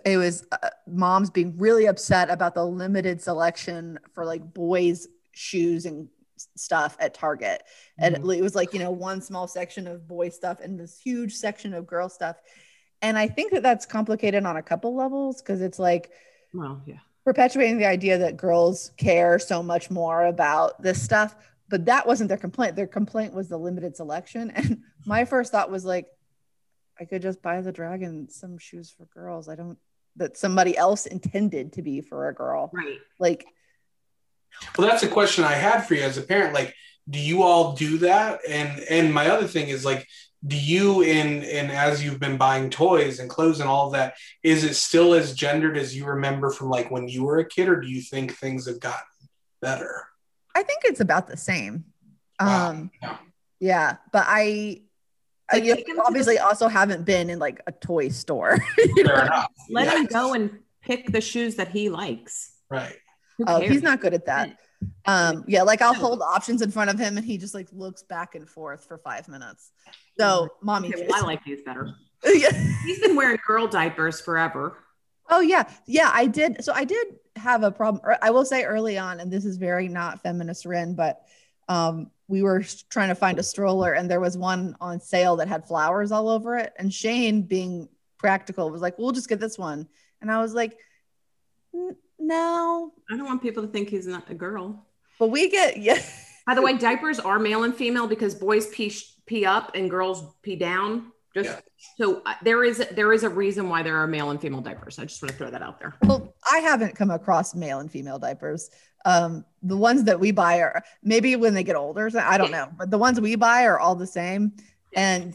it 0.04 0.16
was 0.16 0.46
uh, 0.52 0.70
moms 0.86 1.30
being 1.30 1.56
really 1.56 1.86
upset 1.86 2.30
about 2.30 2.54
the 2.54 2.64
limited 2.64 3.20
selection 3.22 3.98
for 4.12 4.24
like 4.24 4.54
boys 4.54 5.08
shoes 5.32 5.86
and 5.86 6.08
stuff 6.56 6.96
at 7.00 7.14
target. 7.14 7.62
And 7.98 8.16
Mm-hmm. 8.16 8.30
it 8.30 8.42
was 8.42 8.54
like 8.54 8.72
you 8.72 8.80
know 8.80 8.90
one 8.90 9.20
small 9.20 9.46
section 9.46 9.86
of 9.86 10.06
boy 10.06 10.28
stuff 10.30 10.60
and 10.60 10.78
this 10.78 10.98
huge 11.00 11.32
section 11.34 11.74
of 11.74 11.86
girl 11.86 12.08
stuff. 12.08 12.36
And 13.02 13.18
i 13.18 13.28
think 13.28 13.52
that 13.52 13.62
that's 13.62 13.86
complicated 13.86 14.44
on 14.46 14.56
a 14.56 14.62
couple 14.62 14.94
levels 14.96 15.42
because 15.42 15.60
it's 15.60 15.78
like 15.78 16.10
well, 16.52 16.80
yeah. 16.86 17.00
perpetuating 17.24 17.78
the 17.78 17.86
idea 17.86 18.18
that 18.18 18.36
girls 18.36 18.92
care 18.96 19.38
so 19.38 19.62
much 19.62 19.90
more 19.90 20.24
about 20.26 20.80
this 20.82 21.02
stuff 21.02 21.34
but 21.68 21.86
that 21.86 22.06
wasn't 22.06 22.28
their 22.28 22.38
complaint. 22.38 22.76
Their 22.76 22.86
complaint 22.86 23.32
was 23.34 23.48
the 23.48 23.56
limited 23.58 23.96
selection. 23.96 24.50
And 24.54 24.82
my 25.06 25.24
first 25.24 25.50
thought 25.50 25.70
was 25.70 25.84
like 25.84 26.06
i 27.00 27.04
could 27.04 27.22
just 27.22 27.42
buy 27.42 27.60
the 27.60 27.72
dragon 27.72 28.28
some 28.30 28.58
shoes 28.58 28.90
for 28.96 29.06
girls. 29.06 29.48
I 29.48 29.56
don't 29.56 29.78
that 30.16 30.36
somebody 30.36 30.76
else 30.76 31.06
intended 31.06 31.72
to 31.74 31.82
be 31.82 32.00
for 32.00 32.28
a 32.28 32.34
girl 32.34 32.70
Right. 32.72 32.98
like 33.18 33.44
Well, 34.78 34.86
that's 34.88 35.02
a 35.02 35.08
question 35.08 35.44
I 35.44 35.54
had 35.54 35.80
for 35.82 35.94
you 35.94 36.02
as 36.02 36.16
a 36.18 36.22
parent. 36.22 36.54
Like, 36.54 36.74
do 37.10 37.18
you 37.18 37.42
all 37.42 37.74
do 37.74 37.98
that? 37.98 38.40
And 38.48 38.80
and 38.88 39.12
my 39.12 39.28
other 39.28 39.46
thing 39.48 39.68
is 39.68 39.84
like, 39.84 40.06
do 40.46 40.56
you 40.56 41.02
in 41.02 41.42
and 41.42 41.72
as 41.72 42.04
you've 42.04 42.20
been 42.20 42.36
buying 42.36 42.70
toys 42.70 43.18
and 43.18 43.28
clothes 43.28 43.60
and 43.60 43.68
all 43.68 43.86
of 43.88 43.92
that, 43.94 44.14
is 44.42 44.62
it 44.62 44.74
still 44.74 45.12
as 45.14 45.34
gendered 45.34 45.76
as 45.76 45.96
you 45.96 46.04
remember 46.06 46.50
from 46.50 46.68
like 46.70 46.90
when 46.90 47.08
you 47.08 47.24
were 47.24 47.38
a 47.38 47.44
kid, 47.48 47.68
or 47.68 47.80
do 47.80 47.88
you 47.88 48.00
think 48.00 48.32
things 48.32 48.66
have 48.66 48.80
gotten 48.80 49.00
better? 49.60 50.06
i 50.56 50.62
think 50.62 50.82
it's 50.84 51.00
about 51.00 51.26
the 51.26 51.36
same 51.36 51.84
Wow. 52.38 52.68
um 52.70 52.90
Yeah. 53.02 53.16
yeah 53.58 53.96
but 54.12 54.24
i 54.28 54.40
I 54.42 54.82
Like, 55.52 55.64
you 55.64 55.74
take 55.74 55.88
'em 55.88 55.96
to 55.96 56.00
the- 56.02 56.06
obviously 56.06 56.38
also 56.38 56.68
haven't 56.68 57.04
been 57.04 57.30
in 57.30 57.38
like 57.38 57.60
a 57.66 57.72
toy 57.72 58.08
store? 58.08 58.56
Fair. 59.04 59.28
Let 59.70 59.86
Yeah. 59.86 59.98
him 59.98 60.06
go 60.06 60.34
and 60.34 60.58
pick 60.82 61.12
the 61.12 61.20
shoes 61.20 61.56
that 61.56 61.68
he 61.68 61.88
likes. 61.88 62.52
Right. 62.70 62.96
Oh, 63.46 63.60
he's 63.60 63.82
not 63.82 64.00
good 64.00 64.14
at 64.14 64.26
that. 64.26 64.56
Um, 65.06 65.44
yeah, 65.48 65.62
like 65.62 65.80
I'll 65.82 65.94
hold 65.94 66.20
options 66.22 66.60
in 66.62 66.70
front 66.70 66.90
of 66.90 66.98
him 66.98 67.16
and 67.16 67.24
he 67.26 67.38
just 67.38 67.54
like 67.54 67.68
looks 67.72 68.02
back 68.02 68.34
and 68.34 68.48
forth 68.48 68.84
for 68.84 68.98
five 68.98 69.28
minutes. 69.28 69.70
So, 70.18 70.48
mommy. 70.62 70.88
Okay, 70.94 71.06
well, 71.08 71.22
I 71.22 71.26
like 71.26 71.42
these 71.44 71.62
better. 71.62 71.88
yeah. 72.24 72.50
He's 72.84 73.00
been 73.00 73.16
wearing 73.16 73.38
girl 73.46 73.66
diapers 73.66 74.20
forever. 74.20 74.78
Oh 75.30 75.40
yeah, 75.40 75.64
yeah. 75.86 76.10
I 76.12 76.26
did. 76.26 76.62
So 76.62 76.72
I 76.74 76.84
did 76.84 77.06
have 77.36 77.62
a 77.62 77.70
problem. 77.70 78.02
I 78.20 78.30
will 78.30 78.44
say 78.44 78.64
early 78.64 78.98
on, 78.98 79.20
and 79.20 79.32
this 79.32 79.44
is 79.46 79.56
very 79.56 79.88
not 79.88 80.22
feminist 80.22 80.66
Ren, 80.66 80.94
but 80.94 81.22
um, 81.68 82.10
we 82.28 82.42
were 82.42 82.62
trying 82.88 83.08
to 83.08 83.14
find 83.14 83.38
a 83.38 83.42
stroller, 83.42 83.92
and 83.92 84.10
there 84.10 84.20
was 84.20 84.36
one 84.36 84.76
on 84.80 85.00
sale 85.00 85.36
that 85.36 85.48
had 85.48 85.66
flowers 85.66 86.10
all 86.12 86.28
over 86.28 86.56
it. 86.56 86.72
And 86.78 86.92
Shane, 86.92 87.42
being 87.42 87.88
practical, 88.18 88.70
was 88.70 88.80
like, 88.82 88.98
"We'll 88.98 89.12
just 89.12 89.28
get 89.28 89.40
this 89.40 89.58
one." 89.58 89.86
And 90.20 90.30
I 90.30 90.40
was 90.40 90.54
like, 90.54 90.78
"No," 92.18 92.92
I 93.10 93.16
don't 93.16 93.26
want 93.26 93.42
people 93.42 93.62
to 93.62 93.68
think 93.68 93.88
he's 93.90 94.06
not 94.06 94.30
a 94.30 94.34
girl. 94.34 94.86
but 95.18 95.28
we 95.28 95.50
get 95.50 95.76
yeah. 95.80 95.98
By 96.46 96.54
the 96.54 96.62
way, 96.62 96.76
diapers 96.76 97.18
are 97.18 97.38
male 97.38 97.64
and 97.64 97.74
female 97.74 98.06
because 98.06 98.34
boys 98.34 98.66
pee 98.68 98.92
pee 99.26 99.44
up 99.46 99.72
and 99.74 99.88
girls 99.90 100.34
pee 100.42 100.56
down. 100.56 101.10
Just 101.34 101.48
Yeah. 101.50 101.60
so 101.96 102.22
uh, 102.26 102.34
there 102.42 102.62
is 102.64 102.78
there 102.92 103.12
is 103.12 103.24
a 103.24 103.28
reason 103.28 103.68
why 103.68 103.82
there 103.82 103.96
are 103.96 104.06
male 104.06 104.30
and 104.30 104.40
female 104.40 104.60
diapers. 104.60 104.98
I 104.98 105.04
just 105.04 105.20
want 105.22 105.32
to 105.32 105.36
throw 105.38 105.50
that 105.50 105.62
out 105.62 105.78
there. 105.80 105.94
Well, 106.02 106.34
I 106.50 106.58
haven't 106.58 106.94
come 106.96 107.10
across 107.10 107.54
male 107.54 107.80
and 107.80 107.90
female 107.90 108.18
diapers. 108.18 108.70
Um, 109.04 109.44
the 109.62 109.76
ones 109.76 110.04
that 110.04 110.18
we 110.18 110.30
buy 110.30 110.60
are 110.60 110.82
maybe 111.02 111.36
when 111.36 111.54
they 111.54 111.64
get 111.64 111.76
older. 111.76 112.10
I 112.18 112.38
don't 112.38 112.50
know, 112.50 112.68
but 112.76 112.90
the 112.90 112.98
ones 112.98 113.20
we 113.20 113.36
buy 113.36 113.64
are 113.64 113.78
all 113.78 113.94
the 113.94 114.06
same, 114.06 114.52
and 114.94 115.34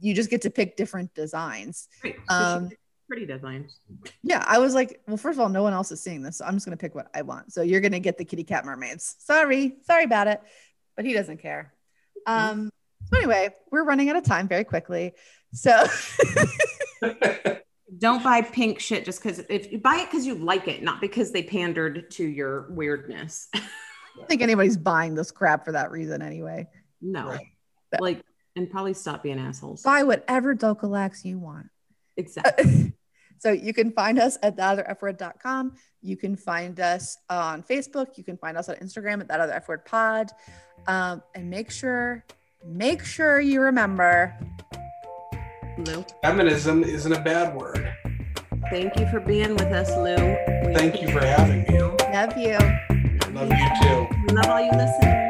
you 0.00 0.14
just 0.14 0.30
get 0.30 0.42
to 0.42 0.50
pick 0.50 0.76
different 0.76 1.14
designs. 1.14 1.88
Um, 2.28 2.70
pretty 3.08 3.26
designs. 3.26 3.78
Yeah, 4.22 4.44
I 4.46 4.58
was 4.58 4.74
like, 4.74 5.00
well, 5.06 5.16
first 5.16 5.36
of 5.36 5.40
all, 5.42 5.48
no 5.48 5.62
one 5.62 5.72
else 5.72 5.92
is 5.92 6.02
seeing 6.02 6.22
this, 6.22 6.38
so 6.38 6.44
I'm 6.44 6.54
just 6.54 6.66
gonna 6.66 6.76
pick 6.76 6.94
what 6.94 7.08
I 7.14 7.22
want. 7.22 7.52
So 7.52 7.62
you're 7.62 7.80
gonna 7.80 8.00
get 8.00 8.18
the 8.18 8.24
kitty 8.24 8.44
cat 8.44 8.64
mermaids. 8.64 9.16
Sorry, 9.18 9.76
sorry 9.82 10.04
about 10.04 10.28
it, 10.28 10.40
but 10.96 11.04
he 11.04 11.12
doesn't 11.12 11.38
care. 11.38 11.72
Um, 12.26 12.70
so 13.10 13.16
anyway, 13.18 13.50
we're 13.70 13.84
running 13.84 14.08
out 14.08 14.16
of 14.16 14.24
time 14.24 14.48
very 14.48 14.64
quickly. 14.64 15.12
So 15.52 15.84
Don't 18.02 18.24
buy 18.24 18.42
pink 18.42 18.80
shit 18.80 19.04
just 19.04 19.22
because 19.22 19.38
if 19.48 19.70
you 19.70 19.78
buy 19.78 19.98
it 19.98 20.10
because 20.10 20.26
you 20.26 20.34
like 20.34 20.66
it, 20.66 20.82
not 20.82 21.00
because 21.00 21.30
they 21.30 21.44
pandered 21.44 22.10
to 22.10 22.24
your 22.24 22.68
weirdness. 22.72 23.48
I 23.54 23.60
don't 24.16 24.28
think 24.28 24.42
anybody's 24.42 24.76
buying 24.76 25.14
this 25.14 25.30
crap 25.30 25.64
for 25.64 25.70
that 25.70 25.92
reason 25.92 26.20
anyway. 26.20 26.66
no, 27.00 27.28
Right. 27.28 28.00
like 28.00 28.24
and 28.56 28.68
probably 28.68 28.94
stop 28.94 29.22
being 29.22 29.38
assholes. 29.38 29.84
Buy 29.84 30.02
whatever 30.02 30.52
Dulcolax 30.52 31.24
you 31.24 31.38
want. 31.38 31.68
Exactly. 32.16 32.92
so 33.38 33.52
you 33.52 33.72
can 33.72 33.92
find 33.92 34.18
us 34.18 34.36
at 34.42 34.56
thatotherfword.com. 34.56 35.76
You 36.00 36.16
can 36.16 36.34
find 36.34 36.80
us 36.80 37.16
on 37.30 37.62
Facebook. 37.62 38.18
You 38.18 38.24
can 38.24 38.36
find 38.36 38.58
us 38.58 38.68
on 38.68 38.74
Instagram 38.76 39.20
at 39.20 39.28
that 39.28 39.38
other 39.38 39.52
F 39.52 39.68
word 39.68 39.84
pod. 39.84 40.32
Um, 40.88 41.22
and 41.36 41.48
make 41.48 41.70
sure, 41.70 42.24
make 42.66 43.04
sure 43.04 43.38
you 43.38 43.60
remember. 43.60 44.36
Lou, 45.84 46.04
Feminism 46.22 46.84
isn't 46.84 47.12
a 47.12 47.20
bad 47.20 47.54
word. 47.54 47.92
thank 48.70 48.98
you 48.98 49.06
for 49.10 49.20
being 49.20 49.52
with 49.52 49.72
us, 49.72 49.90
Lou. 49.90 50.16
We 50.68 50.74
Thank 50.74 51.00
you 51.02 51.08
for 51.08 51.20
having 51.24 51.62
me. 51.62 51.80
Love 51.80 52.36
you. 52.36 52.58
Love 53.32 53.48
you 53.50 53.68
too. 53.82 54.34
love 54.34 54.46
all 54.46 54.60
you 54.60 54.70
listeners. 54.72 55.21